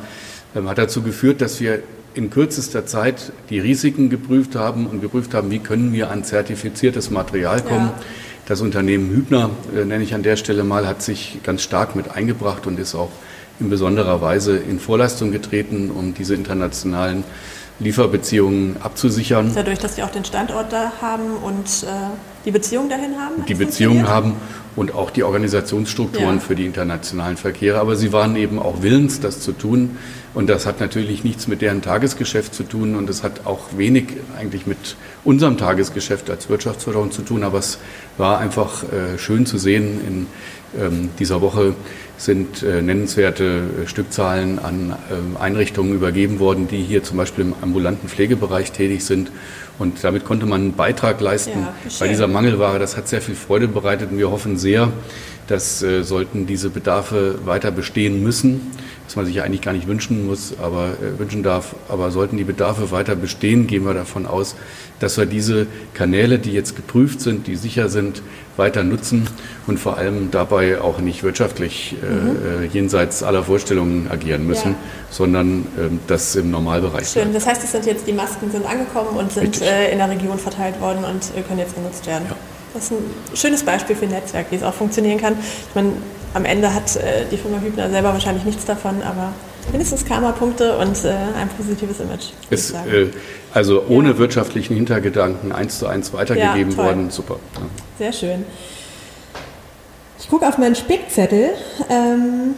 ähm, 0.55 0.69
hat 0.69 0.77
dazu 0.77 1.01
geführt, 1.01 1.41
dass 1.41 1.59
wir 1.59 1.79
in 2.13 2.29
kürzester 2.29 2.85
Zeit 2.85 3.31
die 3.49 3.59
Risiken 3.59 4.09
geprüft 4.09 4.55
haben 4.55 4.87
und 4.87 5.01
geprüft 5.01 5.33
haben, 5.33 5.51
wie 5.51 5.59
können 5.59 5.93
wir 5.93 6.09
an 6.09 6.23
zertifiziertes 6.23 7.11
Material 7.11 7.61
kommen. 7.61 7.87
Ja. 7.87 7.99
Das 8.47 8.61
Unternehmen 8.61 9.09
Hübner, 9.09 9.49
äh, 9.75 9.85
nenne 9.85 10.03
ich 10.03 10.13
an 10.15 10.23
der 10.23 10.35
Stelle 10.35 10.63
mal, 10.63 10.87
hat 10.87 11.01
sich 11.01 11.39
ganz 11.43 11.61
stark 11.61 11.95
mit 11.95 12.11
eingebracht 12.11 12.65
und 12.65 12.79
ist 12.79 12.95
auch 12.95 13.11
in 13.59 13.69
besonderer 13.69 14.21
Weise 14.21 14.57
in 14.57 14.79
Vorleistung 14.79 15.31
getreten, 15.31 15.91
um 15.91 16.13
diese 16.13 16.35
internationalen 16.35 17.23
Lieferbeziehungen 17.79 18.77
abzusichern. 18.81 19.51
Dadurch, 19.53 19.77
dass 19.77 19.95
Sie 19.95 20.03
auch 20.03 20.09
den 20.09 20.25
Standort 20.25 20.73
da 20.73 20.93
haben 20.99 21.37
und 21.43 21.83
äh, 21.83 21.87
die 22.43 22.51
Beziehungen 22.51 22.89
dahin 22.89 23.17
haben? 23.17 23.45
Die 23.47 23.53
Beziehungen 23.53 24.07
haben 24.07 24.33
und 24.75 24.95
auch 24.95 25.11
die 25.11 25.23
Organisationsstrukturen 25.23 26.35
ja. 26.35 26.39
für 26.39 26.55
die 26.55 26.65
internationalen 26.65 27.37
Verkehre. 27.37 27.79
Aber 27.79 27.95
sie 27.95 28.13
waren 28.13 28.35
eben 28.35 28.57
auch 28.57 28.81
willens, 28.81 29.19
das 29.19 29.41
zu 29.41 29.51
tun. 29.51 29.97
Und 30.33 30.47
das 30.47 30.65
hat 30.65 30.79
natürlich 30.79 31.23
nichts 31.23 31.47
mit 31.47 31.61
deren 31.61 31.81
Tagesgeschäft 31.81 32.53
zu 32.53 32.63
tun 32.63 32.95
und 32.95 33.09
es 33.09 33.23
hat 33.23 33.45
auch 33.45 33.59
wenig 33.75 34.05
eigentlich 34.37 34.67
mit 34.67 34.95
unserem 35.23 35.57
Tagesgeschäft 35.57 36.29
als 36.29 36.47
Wirtschaftsförderung 36.47 37.11
zu 37.11 37.23
tun. 37.23 37.43
Aber 37.43 37.57
es 37.57 37.79
war 38.17 38.39
einfach 38.39 38.83
äh, 38.83 39.17
schön 39.17 39.45
zu 39.45 39.57
sehen 39.57 39.99
in 40.07 40.27
dieser 41.17 41.41
Woche, 41.41 41.73
sind 42.17 42.63
äh, 42.63 42.81
nennenswerte 42.81 43.61
äh, 43.83 43.87
Stückzahlen 43.87 44.59
an 44.59 44.91
äh, 44.91 45.39
Einrichtungen 45.39 45.93
übergeben 45.93 46.39
worden, 46.39 46.67
die 46.67 46.81
hier 46.81 47.03
zum 47.03 47.17
Beispiel 47.17 47.45
im 47.45 47.53
ambulanten 47.61 48.09
Pflegebereich 48.09 48.71
tätig 48.71 49.05
sind. 49.05 49.31
Und 49.77 50.03
damit 50.03 50.25
konnte 50.25 50.47
man 50.47 50.61
einen 50.61 50.73
Beitrag 50.73 51.21
leisten 51.21 51.59
ja, 51.61 51.73
bei 51.99 52.07
dieser 52.07 52.27
Mangelware. 52.27 52.79
Das 52.79 52.97
hat 52.97 53.07
sehr 53.07 53.21
viel 53.21 53.35
Freude 53.35 53.67
bereitet 53.67 54.11
und 54.11 54.17
wir 54.17 54.31
hoffen 54.31 54.57
sehr, 54.57 54.91
dass 55.45 55.83
äh, 55.83 56.03
sollten 56.03 56.47
diese 56.47 56.69
Bedarfe 56.69 57.39
weiter 57.45 57.71
bestehen 57.71 58.23
müssen, 58.23 58.71
was 59.07 59.15
man 59.15 59.25
sich 59.25 59.35
ja 59.35 59.43
eigentlich 59.43 59.61
gar 59.61 59.71
nicht 59.71 59.87
wünschen 59.87 60.27
muss, 60.27 60.53
aber 60.61 60.89
äh, 61.01 61.17
wünschen 61.17 61.41
darf, 61.41 61.75
aber 61.87 62.11
sollten 62.11 62.35
die 62.35 62.43
Bedarfe 62.43 62.91
weiter 62.91 63.15
bestehen, 63.15 63.65
gehen 63.65 63.85
wir 63.85 63.93
davon 63.93 64.25
aus, 64.25 64.55
dass 64.99 65.17
wir 65.17 65.25
diese 65.25 65.65
Kanäle, 65.93 66.39
die 66.39 66.51
jetzt 66.51 66.75
geprüft 66.75 67.21
sind, 67.21 67.47
die 67.47 67.55
sicher 67.55 67.87
sind, 67.87 68.21
weiter 68.57 68.83
nutzen 68.83 69.27
und 69.65 69.79
vor 69.79 69.97
allem 69.97 70.29
dabei 70.31 70.81
auch 70.81 70.99
nicht 70.99 71.23
wirtschaftlich 71.23 71.95
äh, 72.03 72.13
mhm. 72.13 72.63
äh, 72.63 72.65
jenseits 72.65 73.23
aller 73.23 73.43
Vorstellungen 73.43 74.09
agieren 74.11 74.45
müssen, 74.45 74.71
ja. 74.71 74.77
sondern 75.09 75.61
äh, 75.77 75.89
das 76.07 76.35
im 76.35 76.51
Normalbereich. 76.51 77.07
Schön, 77.07 77.33
das 77.33 77.47
heißt, 77.47 77.63
es 77.63 77.71
sind 77.71 77.85
jetzt 77.85 78.07
die 78.07 78.13
Masken 78.13 78.51
sind 78.51 78.65
angekommen 78.65 79.17
und 79.17 79.31
sind 79.31 79.61
äh, 79.61 79.91
in 79.91 79.99
der 79.99 80.09
Region 80.09 80.37
verteilt 80.37 80.81
worden 80.81 81.05
und 81.05 81.31
äh, 81.37 81.41
können 81.43 81.59
jetzt 81.59 81.75
genutzt 81.75 82.05
werden. 82.07 82.25
Ja. 82.29 82.35
Das 82.73 82.85
ist 82.85 82.91
ein 82.91 83.37
schönes 83.37 83.63
Beispiel 83.63 83.95
für 83.95 84.05
ein 84.05 84.11
Netzwerk, 84.11 84.47
wie 84.51 84.55
es 84.55 84.63
auch 84.63 84.73
funktionieren 84.73 85.19
kann. 85.19 85.35
Ich 85.39 85.75
meine, 85.75 85.93
am 86.33 86.45
Ende 86.45 86.73
hat 86.73 86.95
äh, 86.95 87.25
die 87.31 87.37
Firma 87.37 87.59
Hübner 87.59 87.89
selber 87.89 88.13
wahrscheinlich 88.13 88.45
nichts 88.45 88.65
davon, 88.65 89.01
aber 89.01 89.33
mindestens 89.71 90.05
Karma-Punkte 90.05 90.77
und 90.77 91.05
ein 91.05 91.49
positives 91.57 91.99
Image. 91.99 92.27
Ist, 92.49 92.73
also 93.53 93.83
ohne 93.89 94.11
ja. 94.11 94.17
wirtschaftlichen 94.17 94.75
Hintergedanken 94.75 95.51
eins 95.51 95.79
zu 95.79 95.87
eins 95.87 96.13
weitergegeben 96.13 96.71
ja, 96.71 96.77
worden. 96.77 97.09
Super. 97.09 97.37
Ja. 97.55 97.61
Sehr 97.97 98.13
schön. 98.13 98.45
Ich 100.19 100.29
gucke 100.29 100.47
auf 100.47 100.57
meinen 100.57 100.75
Spickzettel. 100.75 101.51
Ähm, 101.89 102.55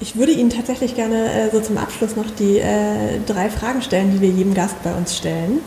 ich 0.00 0.16
würde 0.16 0.32
Ihnen 0.32 0.50
tatsächlich 0.50 0.94
gerne 0.94 1.32
äh, 1.32 1.50
so 1.50 1.60
zum 1.60 1.78
Abschluss 1.78 2.16
noch 2.16 2.30
die 2.38 2.58
äh, 2.58 3.20
drei 3.26 3.48
Fragen 3.48 3.82
stellen, 3.82 4.12
die 4.12 4.20
wir 4.20 4.28
jedem 4.28 4.54
Gast 4.54 4.82
bei 4.82 4.92
uns 4.92 5.16
stellen. 5.16 5.60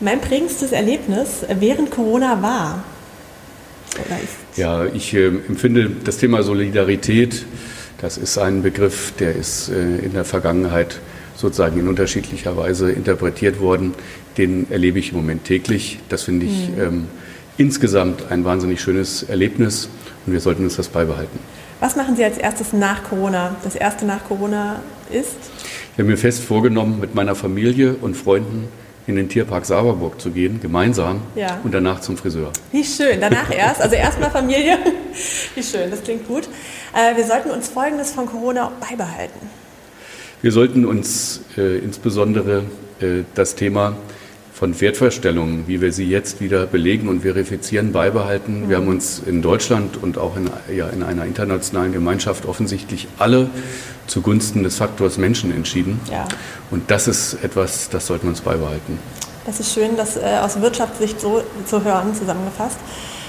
Mein 0.00 0.20
prägendstes 0.20 0.72
Erlebnis 0.72 1.46
während 1.48 1.90
Corona 1.90 2.42
war. 2.42 2.84
Ja, 4.56 4.84
ich 4.86 5.14
äh, 5.14 5.26
empfinde 5.26 5.90
das 6.04 6.18
Thema 6.18 6.42
Solidarität, 6.42 7.44
das 7.98 8.18
ist 8.18 8.36
ein 8.36 8.62
Begriff, 8.62 9.12
der 9.18 9.34
ist 9.34 9.70
äh, 9.70 10.04
in 10.04 10.12
der 10.12 10.24
Vergangenheit 10.24 11.00
sozusagen 11.34 11.78
in 11.78 11.88
unterschiedlicher 11.88 12.56
Weise 12.56 12.90
interpretiert 12.90 13.60
worden. 13.60 13.94
Den 14.36 14.70
erlebe 14.70 14.98
ich 14.98 15.10
im 15.10 15.16
Moment 15.16 15.44
täglich. 15.44 15.98
Das 16.08 16.24
finde 16.24 16.46
ich 16.46 16.68
mhm. 16.70 16.80
ähm, 16.80 17.08
insgesamt 17.56 18.30
ein 18.30 18.44
wahnsinnig 18.44 18.80
schönes 18.80 19.22
Erlebnis 19.22 19.88
und 20.26 20.32
wir 20.32 20.40
sollten 20.40 20.64
uns 20.64 20.76
das 20.76 20.88
beibehalten. 20.88 21.38
Was 21.80 21.96
machen 21.96 22.16
Sie 22.16 22.24
als 22.24 22.38
erstes 22.38 22.72
nach 22.72 23.04
Corona? 23.04 23.56
Das 23.64 23.76
erste 23.76 24.06
nach 24.06 24.24
Corona 24.24 24.80
ist? 25.10 25.36
Ich 25.92 25.98
habe 25.98 26.08
mir 26.08 26.16
fest 26.16 26.42
vorgenommen, 26.42 27.00
mit 27.00 27.14
meiner 27.14 27.34
Familie 27.34 27.96
und 28.00 28.14
Freunden 28.14 28.68
in 29.06 29.16
den 29.16 29.28
Tierpark 29.28 29.64
Sauerburg 29.64 30.20
zu 30.20 30.30
gehen, 30.30 30.60
gemeinsam 30.60 31.20
ja. 31.34 31.60
und 31.62 31.72
danach 31.72 32.00
zum 32.00 32.16
Friseur. 32.16 32.52
Wie 32.72 32.84
schön, 32.84 33.20
danach 33.20 33.50
erst, 33.50 33.80
also 33.80 33.94
erstmal 33.94 34.30
Familie 34.30 34.78
Wie 35.54 35.62
schön, 35.62 35.90
das 35.90 36.02
klingt 36.02 36.26
gut. 36.26 36.48
Äh, 36.94 37.16
wir 37.16 37.24
sollten 37.24 37.50
uns 37.50 37.68
Folgendes 37.68 38.12
von 38.12 38.26
Corona 38.26 38.72
beibehalten. 38.80 39.38
Wir 40.42 40.52
sollten 40.52 40.84
uns 40.84 41.40
äh, 41.56 41.78
insbesondere 41.78 42.64
äh, 43.00 43.22
das 43.34 43.54
Thema 43.54 43.96
von 44.56 44.80
Wertvorstellungen, 44.80 45.64
wie 45.66 45.82
wir 45.82 45.92
sie 45.92 46.08
jetzt 46.08 46.40
wieder 46.40 46.64
belegen 46.64 47.10
und 47.10 47.20
verifizieren, 47.20 47.92
beibehalten. 47.92 48.70
Wir 48.70 48.78
haben 48.78 48.88
uns 48.88 49.18
in 49.18 49.42
Deutschland 49.42 50.02
und 50.02 50.16
auch 50.16 50.34
in, 50.34 50.48
ja, 50.74 50.88
in 50.88 51.02
einer 51.02 51.26
internationalen 51.26 51.92
Gemeinschaft 51.92 52.46
offensichtlich 52.46 53.06
alle 53.18 53.50
zugunsten 54.06 54.62
des 54.62 54.76
Faktors 54.76 55.18
Menschen 55.18 55.54
entschieden. 55.54 56.00
Ja. 56.10 56.26
Und 56.70 56.90
das 56.90 57.06
ist 57.06 57.34
etwas, 57.44 57.90
das 57.90 58.06
sollten 58.06 58.24
wir 58.24 58.30
uns 58.30 58.40
beibehalten. 58.40 58.98
Das 59.44 59.60
ist 59.60 59.74
schön, 59.74 59.94
das 59.94 60.16
äh, 60.16 60.38
aus 60.40 60.58
Wirtschaftssicht 60.58 61.20
so 61.20 61.42
zu 61.66 61.84
hören, 61.84 62.14
zusammengefasst. 62.14 62.78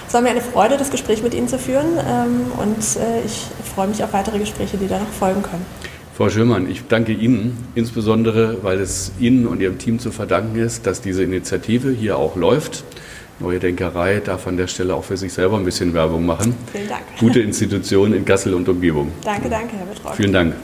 Es 0.07 0.13
war 0.13 0.21
mir 0.21 0.29
eine 0.29 0.39
Freude, 0.39 0.77
das 0.77 0.91
Gespräch 0.91 1.23
mit 1.23 1.33
Ihnen 1.33 1.49
zu 1.49 1.59
führen 1.59 1.97
ähm, 2.07 2.53
und 2.57 3.01
äh, 3.01 3.25
ich 3.25 3.47
freue 3.75 3.89
mich 3.89 4.01
auf 4.01 4.13
weitere 4.13 4.39
Gespräche, 4.39 4.77
die 4.77 4.87
da 4.87 4.97
noch 4.97 5.09
folgen 5.09 5.43
können. 5.43 5.65
Frau 6.17 6.31
Schirmann, 6.31 6.67
ich 6.67 6.81
danke 6.87 7.11
Ihnen, 7.11 7.55
insbesondere 7.75 8.63
weil 8.63 8.79
es 8.79 9.11
Ihnen 9.19 9.45
und 9.45 9.61
Ihrem 9.61 9.77
Team 9.77 9.99
zu 9.99 10.09
verdanken 10.09 10.57
ist, 10.57 10.87
dass 10.87 10.99
diese 10.99 11.21
Initiative 11.21 11.91
hier 11.91 12.17
auch 12.17 12.35
läuft. 12.35 12.83
Neue 13.39 13.59
Denkerei 13.59 14.19
darf 14.19 14.47
an 14.47 14.57
der 14.57 14.65
Stelle 14.65 14.95
auch 14.95 15.03
für 15.03 15.15
sich 15.15 15.31
selber 15.31 15.57
ein 15.57 15.63
bisschen 15.63 15.93
Werbung 15.93 16.25
machen. 16.25 16.55
Vielen 16.73 16.89
Dank. 16.89 17.03
Gute 17.19 17.41
Institution 17.41 18.15
in 18.15 18.25
Kassel 18.25 18.55
und 18.55 18.67
Umgebung. 18.67 19.11
Danke, 19.23 19.47
danke, 19.47 19.77
Herr 19.77 19.85
Betrag. 19.85 20.15
Vielen 20.15 20.33
Dank. 20.33 20.55